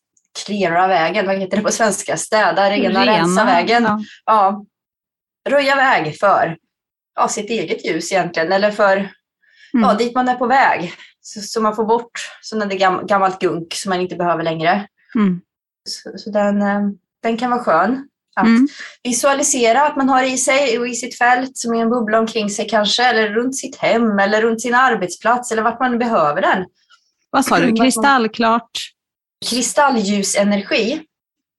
[0.46, 2.18] cleara vägen, vad heter det på svenska?
[2.18, 3.84] Städa, rena, rensa vägen.
[3.84, 4.00] Ja.
[4.26, 4.66] Ja.
[5.50, 6.58] Röja väg för
[7.16, 8.98] ja, sitt eget ljus egentligen, eller för
[9.74, 9.98] ja, Mm.
[9.98, 10.94] dit man är på väg.
[11.22, 14.88] Så, så man får bort sådana där gam, gammalt gunk som man inte behöver längre.
[15.16, 15.42] Mm.
[15.90, 16.82] Så, så den, eh,
[17.24, 18.08] den kan vara skön.
[18.36, 18.68] Att Mm.
[19.04, 22.50] visualisera att man har i sig och i sitt fält som är en bubbla omkring
[22.50, 26.66] sig kanske, eller runt sitt hem eller runt sin arbetsplats eller vart man behöver den.
[27.30, 27.66] Vad sa du?
[27.68, 28.72] Man- Kristallklart?
[29.50, 31.02] Kristallljusenergi,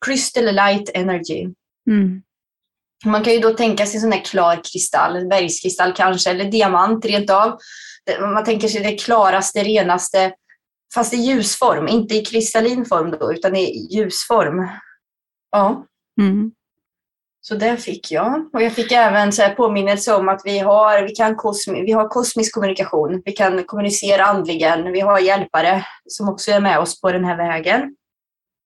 [0.07, 1.49] crystal light energy.
[1.91, 2.23] Mm.
[3.05, 7.31] Man kan ju då tänka sig sån här klar kristall, bergskristall kanske, eller diamant rent
[7.31, 7.59] av.
[8.21, 10.33] Man tänker sig det klaraste, renaste,
[10.95, 14.69] fast i ljusform, inte i kristallin form då, utan i ljusform.
[15.51, 15.85] Ja,
[16.21, 16.51] Mm.
[17.41, 18.51] så det fick jag.
[18.53, 21.93] Och jag fick även så här påminnelse om att vi har, vi, kan kosmi, vi
[21.93, 23.23] har kosmisk kommunikation.
[23.25, 24.93] Vi kan kommunicera andligen.
[24.93, 27.97] Vi har hjälpare som också är med oss på den här vägen.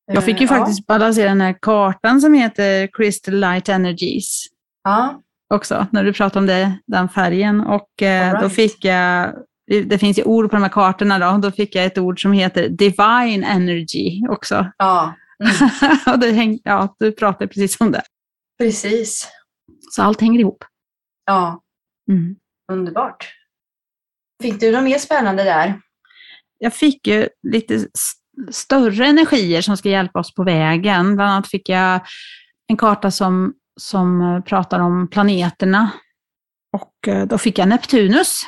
[0.06, 4.46] Jag fick ju Eh, faktiskt balansera den här kartan som heter Crystal Light Energies
[4.84, 5.22] Ja,
[5.54, 7.60] också, när du pratade om det, den färgen.
[7.60, 8.54] Och eh, All då right.
[8.56, 9.34] fick jag,
[9.84, 12.32] det finns ju ord på de här kartorna då, då fick jag ett ord som
[12.32, 14.66] heter Divine Energy också.
[14.78, 15.14] ja.
[15.42, 18.02] Mm, och det häng, ja, du pratade precis om det.
[18.58, 19.28] precis.
[19.90, 20.64] Så allt hänger ihop.
[21.26, 21.62] Ja,
[22.10, 22.36] Mm.
[22.72, 23.32] underbart.
[24.42, 25.80] Fick du något mer spännande där?
[26.58, 27.86] Jag fick ju lite
[28.50, 31.16] större energier som ska hjälpa oss på vägen.
[31.16, 32.00] Bland annat fick jag
[32.68, 35.90] en karta som, som pratar om planeterna.
[36.72, 38.40] Och eh, då fick jag Neptunus.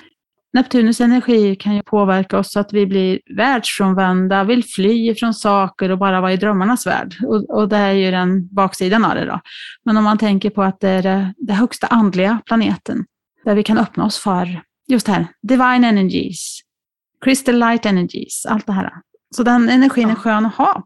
[0.53, 5.91] Neptunus energi kan ju påverka oss så att vi blir världsfrånvända, vill fly från saker
[5.91, 7.17] och bara vara i drömmarnas värld.
[7.27, 9.41] Och, och det är ju den baksidan av det då.
[9.85, 13.05] Men om man tänker på att det är det, det högsta andliga planeten,
[13.45, 16.61] där vi kan öppna oss för just det här, divine energies,
[17.25, 18.91] crystal light energies, allt det här.
[19.35, 20.85] Så den energin är skön att ha.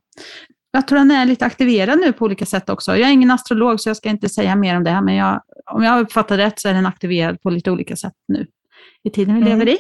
[0.71, 2.97] Jag tror den är lite aktiverad nu på olika sätt också.
[2.97, 5.43] Jag är ingen astrolog så jag ska inte säga mer om det, här, men jag,
[5.71, 8.47] om jag uppfattar rätt så är den aktiverad på lite olika sätt nu
[9.05, 9.59] i tiden vi Mm.
[9.59, 9.79] lever i.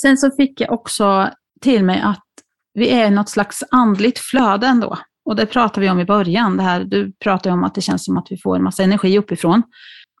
[0.00, 2.24] Sen så fick jag också till mig att
[2.74, 4.98] vi är något slags andligt flöde ändå.
[5.24, 6.56] Och det pratade vi om i början.
[6.56, 9.18] Det här, du pratade om att det känns som att vi får en massa energi
[9.18, 9.62] uppifrån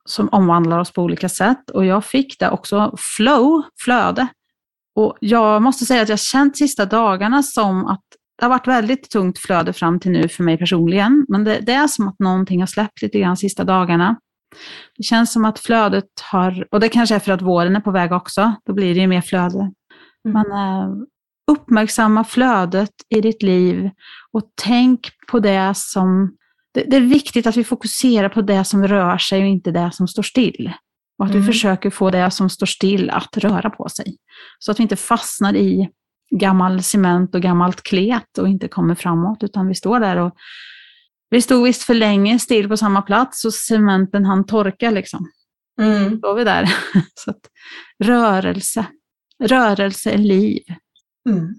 [0.04, 1.70] som omvandlar oss på olika sätt.
[1.70, 4.26] Och jag fick det också, flow, flöde.
[4.98, 8.04] Och jag måste säga att jag känt sista dagarna som att
[8.38, 11.26] det har varit väldigt tungt flöde fram till nu för mig personligen.
[11.28, 14.16] Men det, det är som att någonting har släppt lite grann sista dagarna.
[14.96, 17.90] Det känns som att flödet har, och det kanske är för att våren är på
[17.90, 19.58] väg också, då blir det ju mer flöde.
[19.58, 19.72] Mm.
[20.22, 20.88] Men eh,
[21.50, 23.90] uppmärksamma flödet i ditt liv
[24.32, 26.36] och tänk på det som...
[26.74, 29.90] Det, det, är viktigt att vi fokuserar på det som rör sig och inte det
[29.92, 30.72] som står still.
[31.18, 31.42] Och att mm.
[31.42, 34.16] vi försöker få det som står still att röra på sig.
[34.58, 35.88] Så att vi inte fastnar i
[36.30, 40.34] gammal cement och gammalt klet och inte kommer framåt, utan vi står där och
[41.30, 45.30] vi stod visst för länge still på samma plats och cementen hann torka liksom.
[45.80, 46.20] Mm.
[46.20, 46.64] Då vi där.
[47.14, 47.40] Så att,
[48.04, 48.86] rörelse.
[49.44, 50.62] Rörelse är liv.
[51.28, 51.54] Mm.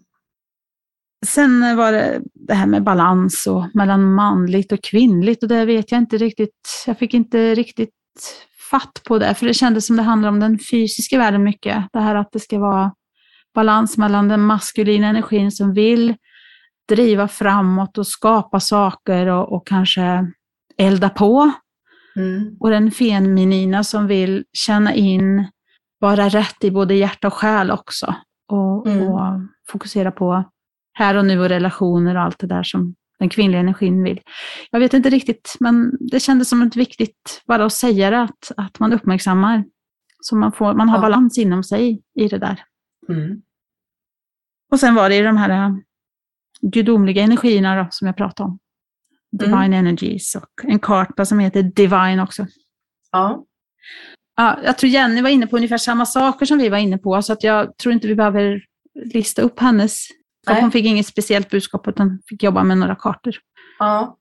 [1.25, 5.91] Sen var det det här med balans och mellan manligt och kvinnligt och det vet
[5.91, 6.83] jag inte riktigt.
[6.87, 7.93] Jag fick inte riktigt
[8.69, 11.85] fatt på det, för det kändes som det handlade om den fysiska världen mycket.
[11.93, 12.91] Det här att det ska vara
[13.55, 16.15] balans mellan den maskulina energin som vill
[16.89, 20.31] driva framåt och skapa saker och, och kanske
[20.77, 21.51] elda på.
[22.15, 22.57] Mm.
[22.59, 25.47] Och den feminina som vill känna in,
[25.99, 28.15] vara rätt i både hjärta och själ också.
[28.51, 29.07] Och, mm.
[29.07, 29.21] och,
[29.71, 30.43] fokusera på
[30.93, 34.21] här och nu och relationer och allt det där som den kvinnliga energin vill.
[34.71, 38.51] Jag vet inte riktigt, men det kändes som ett viktigt bara att säga det, att,
[38.57, 39.63] att man uppmärksammar.
[40.21, 41.01] Så man, får, man har ja.
[41.01, 42.63] balans inom sig i det där.
[43.09, 43.41] Mm.
[44.71, 45.75] Och sen var det ju de här äh,
[46.61, 48.59] gudomliga energierna då, som jag pratade om.
[49.31, 49.73] Divine mm.
[49.73, 52.45] Energies och en karta som heter Divine också.
[53.11, 53.45] Ja.
[54.35, 54.59] ja.
[54.63, 57.33] Jag tror Jenny var inne på ungefär samma saker som vi var inne på, så
[57.33, 58.61] att jag tror inte vi behöver
[59.13, 60.07] lista upp hennes.
[60.53, 60.61] Nej.
[60.61, 63.35] Hon fick inget speciellt budskap, utan fick jobba med några kartor.
[63.79, 64.15] Ja.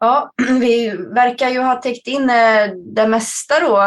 [0.00, 3.82] Ja, vi verkar ju ha täckt in eh, det mesta då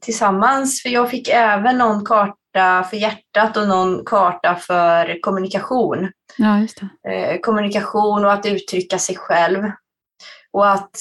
[0.00, 0.82] tillsammans.
[0.82, 6.10] För jag fick även någon karta karta för hjärtat och någon karta för kommunikation.
[6.36, 7.12] Ja, just det.
[7.12, 9.70] Eh, kommunikation och att uttrycka sig själv.
[10.52, 10.98] Och att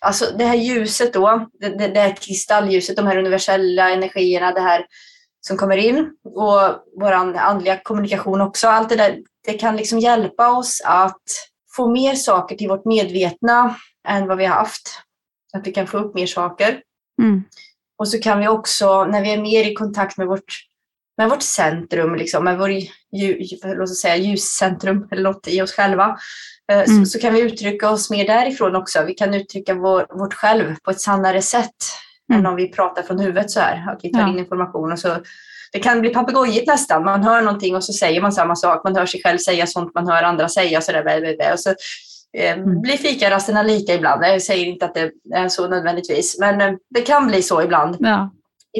[0.00, 4.60] alltså det här ljuset då, det, det, det här kristallljuset, de här universella energierna, det
[4.60, 4.86] här
[5.46, 6.60] som kommer in och
[7.00, 8.68] vår andliga kommunikation också.
[8.68, 11.22] Allt det där, det kan liksom hjälpa oss att
[11.76, 13.76] få mer saker till vårt medvetna
[14.08, 15.00] än vad vi har haft.
[15.52, 16.82] Att vi kan få upp mer saker.
[17.22, 17.44] Mm.
[17.98, 20.68] Och så kan vi också, när vi är mer i kontakt med vårt
[21.16, 22.70] med vårt centrum, liksom, med vår
[23.76, 26.18] låt oss säga, ljuscentrum eller något i oss själva,
[26.72, 27.04] eh, mm.
[27.04, 29.04] så, så, kan vi uttrycka oss mer därifrån också.
[29.04, 31.76] Vi kan uttrycka vår, vårt själv på ett sannare sätt
[32.30, 32.40] mm.
[32.40, 33.92] än om vi pratar från huvudet så här.
[33.92, 35.16] Att vi tar in information och så
[35.72, 37.04] det kan bli papegojigt nästan.
[37.04, 38.84] Man hör någonting och så säger man samma sak.
[38.84, 40.80] Man hör sig själv säga sånt man hör andra säga.
[40.80, 41.70] Så där, och så
[42.38, 42.80] eh, mm.
[42.80, 44.24] blir fikarasterna lika ibland.
[44.24, 47.96] Jag säger inte att det är så nödvändigtvis, men eh, det kan bli så ibland.
[48.00, 48.30] Ja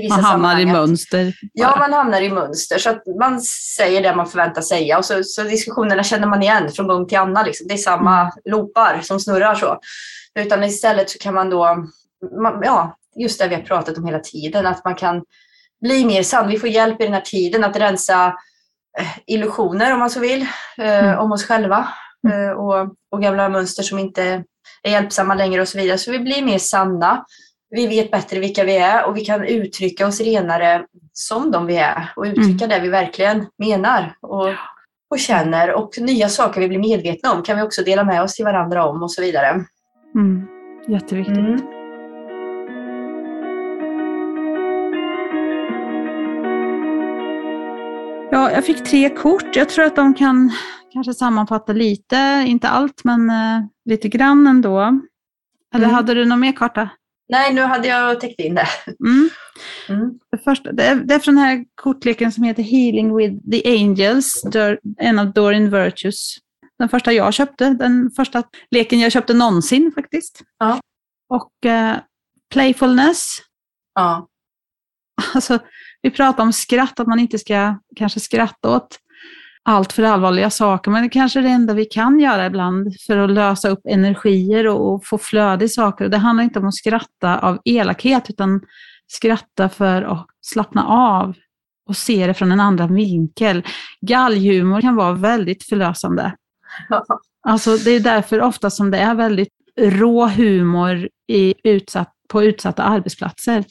[0.08, 1.34] man hamnar i mönster.
[1.52, 2.78] Ja, man hamnar i mönster.
[2.78, 3.40] Så att man
[3.76, 7.18] säger det man förväntar säga och så, så diskussionerna känner man igen från gång till
[7.18, 7.44] annan.
[7.44, 7.66] Liksom.
[7.68, 8.32] Det är samma mm.
[8.44, 9.78] loopar som snurrar så.
[10.38, 11.86] Utan istället så kan man då,
[12.42, 15.24] man, ja, just det vi har pratat om hela tiden, att man kan
[15.80, 16.48] bli mer sann.
[16.48, 18.26] Vi får hjälp i den här tiden att rensa
[18.98, 20.42] eh, illusioner om man så vill,
[20.78, 21.18] eh, mm.
[21.18, 21.88] om oss själva
[22.28, 22.48] mm.
[22.48, 24.44] eh, och, och gamla mönster som inte
[24.82, 25.98] är hjälpsamma längre och så vidare.
[25.98, 27.24] Så vi blir mer sanna
[27.74, 31.76] vi vet bättre vilka vi är och vi kan uttrycka oss renare som de vi
[31.76, 32.68] är och uttrycka mm.
[32.68, 34.48] det vi verkligen menar och,
[35.10, 35.74] och känner.
[35.74, 38.86] Och nya saker vi blir medvetna om kan vi också dela med oss till varandra
[38.86, 39.64] om och så vidare.
[40.14, 40.46] Mm.
[40.88, 41.81] Jätteviktigt.
[48.42, 49.56] Ja, jag fick tre kort.
[49.56, 50.52] Jag tror att de kan
[50.92, 54.80] kanske sammanfatta lite, inte allt, men uh, lite grann ändå.
[55.74, 55.94] Eller mm.
[55.94, 56.88] hade du någon mer karta?
[57.28, 58.66] Nej, nu hade jag täckt in det.
[59.04, 59.30] Mm.
[59.88, 60.18] Mm.
[60.30, 63.80] Det, första, det, är, det är från den här kortleken som heter Healing with the
[63.80, 64.42] Angels,
[64.98, 66.36] en av Doreen Virtues.
[66.78, 70.42] Den första jag köpte, den första leken jag köpte någonsin faktiskt.
[70.58, 70.80] Ja.
[71.28, 71.96] Och uh,
[72.52, 73.38] Playfulness.
[73.94, 74.28] Ja.
[75.34, 75.58] Alltså,
[76.02, 78.98] vi pratar om skratt, att man inte ska kanske skratta åt
[79.64, 83.18] allt för allvarliga saker, men det kanske är det enda vi kan göra ibland för
[83.18, 86.08] att lösa upp energier och, och få flöde i saker.
[86.08, 88.60] Det handlar inte om att skratta av elakhet, utan
[89.06, 91.34] skratta för att slappna av
[91.88, 93.66] och se det från en annan vinkel.
[94.00, 96.34] Gallhumor kan vara väldigt förlösande.
[97.48, 99.48] Alltså, det är därför ofta som det är väldigt
[99.80, 103.64] rå humor i utsatt, på utsatta arbetsplatser.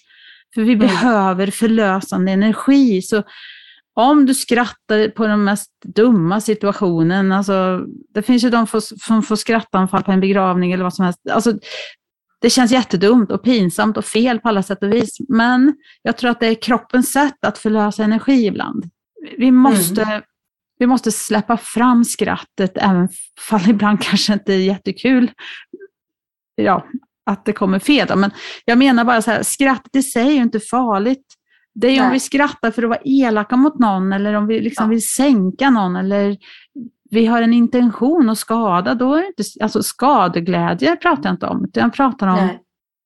[0.54, 0.88] För vi mm.
[0.88, 3.02] behöver förlösande energi.
[3.02, 3.24] Så
[3.94, 8.68] om du skrattar på den mest dumma situationen, alltså, det finns ju de
[9.06, 11.20] som får skrattanfall på en begravning eller vad som helst.
[11.32, 11.54] Alltså,
[12.42, 16.32] det känns jättedumt och pinsamt och fel på alla sätt och vis, men jag tror
[16.32, 18.90] att det är kroppens sätt att förlösa energi ibland.
[19.38, 20.22] Vi måste, mm.
[20.80, 25.32] vi måste släppa fram skrattet, även fall ibland kanske inte är jättekul.
[26.56, 26.88] Ja,
[27.26, 28.18] att det kommer fel.
[28.18, 28.32] Men
[28.66, 31.26] jag menar bara så här, skrattet i sig är ju inte farligt.
[31.74, 34.60] Det är ju om vi skrattar för att vara elaka mot någon eller om vi
[34.60, 34.90] liksom ja.
[34.90, 36.38] vill sänka någon eller
[37.12, 41.48] vi har en intention att skada, då är det inte, alltså skadeglädje pratar jag inte
[41.48, 42.60] om, utan jag pratar om Nej.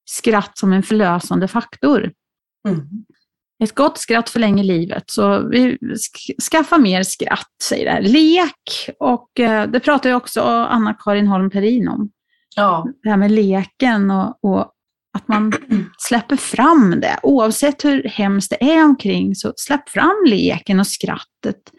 [0.06, 2.12] skratt som en förlösande faktor.
[2.68, 2.82] Mm.
[3.64, 5.78] Ett gott skratt förlänger livet, så vi
[6.52, 8.10] skaffa mer skratt, säger det.
[8.10, 12.10] Lek, och eh, det pratar ju också Anna-Karin Holm Perin om.
[12.56, 12.88] Ja.
[13.04, 14.72] Det här med leken och, och
[15.18, 15.54] att man
[15.98, 17.20] släpper fram det.
[17.24, 21.72] Oavsett hur hemskt det är omkring, så släpp fram leken och skrattet.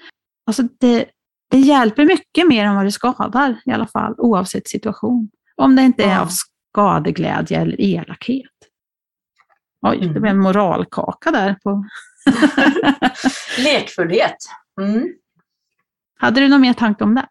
[0.46, 1.04] Alltså det,
[1.50, 5.30] det hjälper mycket mer än vad det skadar i alla fall, oavsett situation.
[5.56, 8.46] Om det inte är av skadeglädje eller elakhet.
[9.82, 10.42] Oj, det blev en mm.
[10.42, 11.54] moralkaka där.
[11.62, 11.84] på
[13.58, 14.36] Lekfullhet.
[14.80, 15.08] Mm.
[16.18, 17.28] Hade du någon mer tanke om det?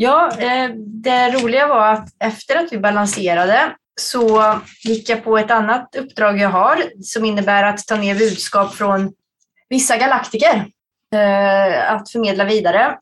[0.00, 0.32] Ja,
[0.76, 6.38] det roliga var att efter att vi balanserade så gick jag på ett annat uppdrag
[6.38, 9.12] jag har som innebär att ta ner budskap från
[9.68, 10.66] vissa galaktiker
[11.14, 12.98] eh, att förmedla vidare.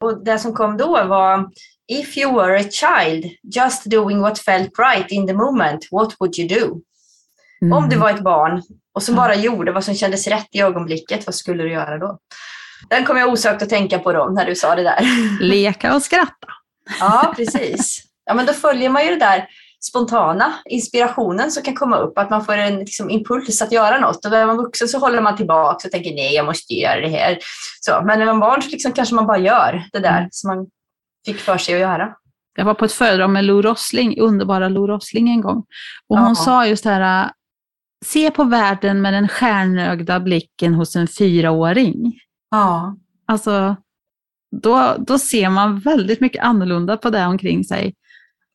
[0.00, 1.50] Och det som kom då var
[1.88, 3.24] If you were a child
[3.54, 6.80] just doing what felt right in the moment, what would you do?
[7.62, 7.72] Mm.
[7.72, 8.62] Om du var ett barn
[8.94, 12.18] och som bara gjorde vad som kändes rätt i ögonblicket, vad skulle du göra då?
[12.88, 15.00] Den kom jag osökt att tänka på då när du sa det där.
[15.40, 16.48] Leka och skratta.
[17.00, 18.02] Ja, precis.
[18.24, 19.48] Ja, men då följer man ju det där
[19.80, 24.24] spontana inspirationen som kan komma upp, att man får en liksom, impuls att göra något.
[24.24, 27.00] Och när man är vuxen så håller man tillbaka och tänker nej, jag måste göra
[27.00, 27.38] det här.
[27.80, 30.28] Så, men när man är barn så liksom kanske man bara gör det där mm.
[30.30, 30.66] som man
[31.26, 32.14] fick för sig att göra.
[32.56, 35.64] Jag var på ett föredrag med Lo Rossling, underbara Lo Rossling en gång.
[36.08, 36.34] Och hon Aha.
[36.34, 37.30] sa just det här,
[38.04, 42.20] se på världen med den stjärnögda blicken hos en fyraåring.
[42.54, 42.96] Ja.
[43.26, 43.76] Alltså,
[44.62, 47.94] då, då ser man väldigt mycket annorlunda på det omkring sig.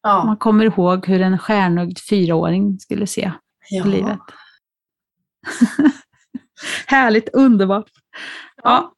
[0.03, 0.25] Ja.
[0.25, 3.31] Man kommer ihåg hur en stjärnögd fyraåring skulle se
[3.69, 3.85] ja.
[3.85, 4.19] livet.
[6.87, 7.89] Härligt, underbart.
[8.55, 8.61] Ja.
[8.63, 8.93] ja.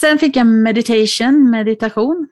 [0.00, 2.28] Sen fick jag meditation, meditation.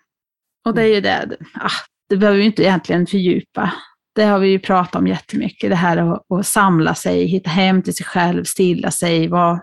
[0.65, 1.71] Och det är ju det, ah,
[2.09, 3.73] det behöver vi inte egentligen fördjupa.
[4.15, 7.83] Det har vi ju pratat om jättemycket, det här att, att samla sig, hitta hem
[7.83, 9.61] till sig själv, stilla sig, vara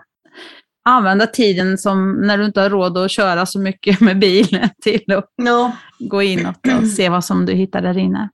[0.86, 5.12] använda tiden som när du inte har råd att köra så mycket med bilen till
[5.12, 5.72] att no.
[5.98, 8.28] gå inåt och se vad som du hittar där inne.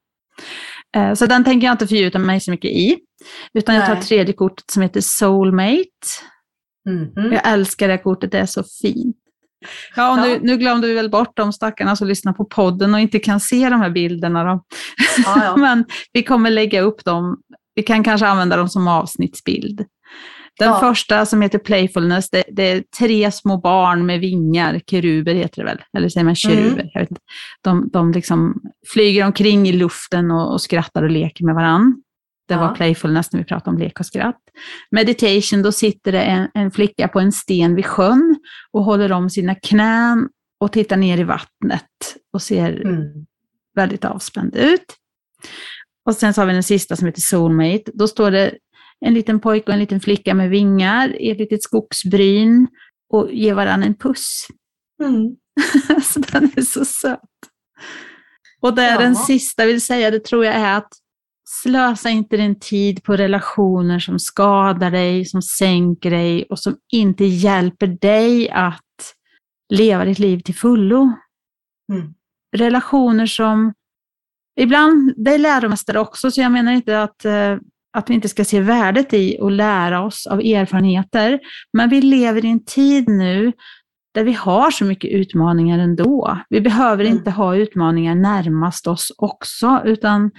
[0.97, 2.99] Eh, så den tänker jag inte fördjupa mig så mycket i,
[3.55, 5.87] utan jag tar tredje kortet som heter Soulmate.
[6.89, 7.33] Mm -hmm.
[7.33, 9.17] Jag älskar det kortet, det är så fint.
[9.97, 13.01] Ja, och nu, nu glömde vi väl bort de stackarna som lyssnar på podden och
[13.01, 14.45] inte kan se de här bilderna.
[14.45, 14.65] Då.
[15.25, 15.57] Ja, ja.
[15.61, 17.41] Men vi kommer lägga upp dem.
[17.75, 19.85] Vi kan kanske använda dem som avsnittsbild.
[20.59, 20.81] Den ja.
[20.81, 25.65] första som heter Playfulness, det, det, är tre små barn med vingar, keruber heter det
[25.65, 26.81] väl, eller säger man keruber?
[26.81, 26.89] Mm.
[26.95, 27.23] Vet inte.
[27.63, 31.97] De, de liksom flyger omkring i luften och, och skrattar och leker med varandra.
[32.49, 32.61] Det ja.
[32.61, 34.41] var playfulness när vi pratade om lek och skratt.
[34.91, 38.37] Meditation, då sitter det en, en, flicka på en sten vid sjön
[38.73, 40.29] och håller om sina knän
[40.61, 41.87] och tittar ner i vattnet
[42.33, 43.27] och ser mm.
[43.75, 44.97] väldigt avspänd ut.
[46.07, 47.91] Och sen så har vi den sista som heter Soulmate.
[47.95, 48.55] Då står det
[49.05, 52.69] en liten pojke och en liten flicka med vingar i ett litet skogsbryn
[53.13, 54.47] och ger varandra en puss.
[55.03, 55.37] Mm.
[56.03, 57.21] så den är så söt.
[58.61, 59.01] Och det är ja.
[59.01, 60.93] den sista vill säga, det tror jag är att
[61.49, 67.25] slösa inte din tid på relationer som skadar dig, som sänker dig och som inte
[67.25, 68.81] hjälper dig att
[69.75, 71.13] leva ditt liv till fullo.
[71.93, 72.15] Mm.
[72.57, 73.73] Relationer som
[74.61, 77.57] Ibland, det är läromästare också, så jag menar inte att eh,
[77.93, 81.41] att vi inte ska se värdet i att lära oss av erfarenheter.
[81.73, 83.53] Men vi lever i en tid nu
[84.15, 86.39] där vi har så mycket utmaningar ändå.
[86.49, 87.17] Vi behöver mm.
[87.17, 90.31] inte ha utmaningar närmast oss också, utan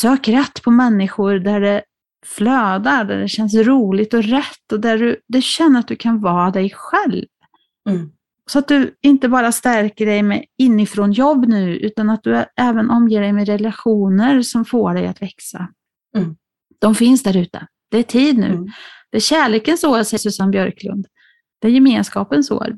[0.00, 1.82] sök rätt på människor där det
[2.26, 6.20] flödar, där det känns roligt och rätt och där du, du känner att du kan
[6.20, 7.24] vara dig själv.
[7.88, 8.10] Mm.
[8.50, 12.90] Så att du inte bara stärker dig med inifrån jobb nu, utan att du även
[12.90, 15.68] omger dig med relationer som får dig att växa.
[16.16, 16.36] Mm.
[16.78, 17.66] De finns där ute.
[17.90, 18.46] Det är tid nu.
[18.46, 18.66] Mm.
[19.10, 21.06] Det är kärlekens år, säger Susanne Björklund.
[21.60, 22.76] Det är gemenskapens år.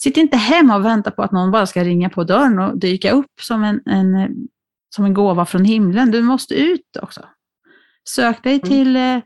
[0.00, 3.10] Sitt inte hemma och vänta på att någon bara ska ringa på dörren och dyka
[3.10, 4.36] upp som en, en
[4.94, 6.10] som en gåva från himlen.
[6.10, 7.28] Du måste ut också.
[8.08, 8.68] Sök dig mm.
[8.68, 9.20] till, eh,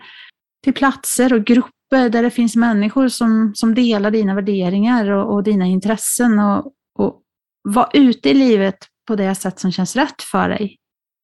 [0.65, 5.43] till platser och grupper där det finns människor som, som delar dina värderingar och, och
[5.43, 7.23] dina intressen och, och
[7.69, 8.77] vara ute i livet
[9.09, 10.77] på det sätt som känns rätt för dig,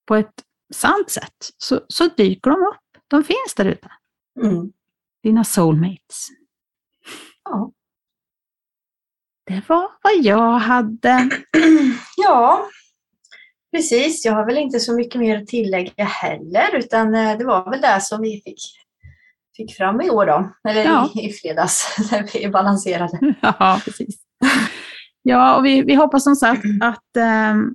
[0.08, 0.34] på ett
[0.74, 3.02] sant sätt, så, så dyker de upp.
[3.08, 3.90] De finns där ute.
[4.42, 4.72] Mm.
[5.22, 6.28] Dina soulmates.
[7.44, 7.72] Ja.
[9.46, 11.30] Det var vad jag hade.
[12.16, 12.66] ja,
[13.76, 14.24] precis.
[14.24, 17.80] Jag har väl inte så mycket mer att tillägga heller, utan eh, det var väl
[17.80, 18.58] det som vi fick,
[19.56, 21.10] fick fram i år då, eller Ja.
[21.14, 23.18] i, i fredags, när vi balanserade.
[23.40, 24.16] Ja, precis.
[25.22, 27.74] Ja, och vi, vi hoppas som sagt att, ehm,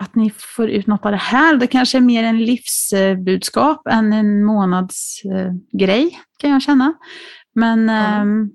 [0.00, 1.56] att ni får ut något av det här.
[1.56, 6.92] Det kanske är mer en livsbudskap än en månadsgrej, kan jag känna.
[7.54, 7.94] Men Ja.
[7.94, 8.50] ehm,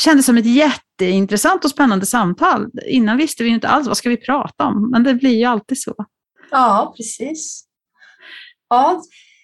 [0.00, 2.70] kändes som ett jätteintressant och spännande samtal.
[2.86, 5.80] Innan visste vi inte alls vad ska vi prata om, men det blir ju alltid
[5.80, 5.94] så.
[6.50, 7.64] Ja, precis.
[8.68, 9.02] Ja,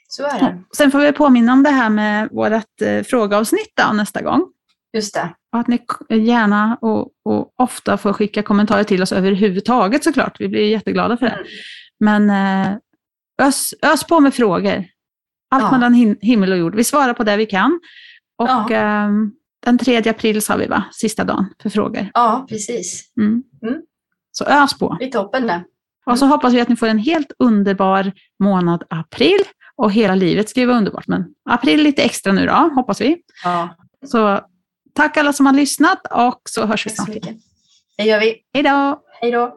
[0.09, 0.63] så är det.
[0.77, 4.47] Sen får vi påminna om det här med vårt eh, frågeavsnitt då, nästa gång.
[4.93, 5.35] Just det.
[5.53, 5.79] Och att ni
[6.11, 10.41] gärna och, och ofta får skicka kommentarer till oss överhuvudtaget såklart.
[10.41, 11.33] Vi blir jätteglada för det.
[11.33, 11.47] Mm.
[12.01, 12.31] Men
[12.67, 12.77] eh,
[13.49, 14.85] ös, ös på med frågor.
[15.51, 15.71] Allt Ja.
[15.71, 16.75] mellan him- himmel och jord.
[16.75, 17.81] Vi svarar på det vi kan.
[18.39, 18.71] Och Ja.
[18.71, 19.33] ehm,
[19.67, 20.85] den 3 april sa vi va?
[20.93, 22.11] Sista dagen för frågor.
[22.15, 23.13] Ja, precis.
[23.21, 23.43] Mm.
[23.63, 23.81] Mm.
[24.33, 24.97] Så ös på.
[25.01, 25.65] Är toppen det.
[26.07, 28.13] Och så hoppas vi att ni får en helt underbar
[28.43, 29.39] månad april.
[29.77, 31.07] Och hela livet ska ju vara underbart.
[31.07, 33.17] Men april lite extra nu då, hoppas vi.
[33.45, 33.77] Ja,
[34.07, 34.41] Så
[34.95, 37.41] tack alla som har lyssnat och så hörs vi snart igen.
[37.97, 38.37] Det gör vi.
[38.55, 39.03] Hej då!
[39.21, 39.57] Hej då!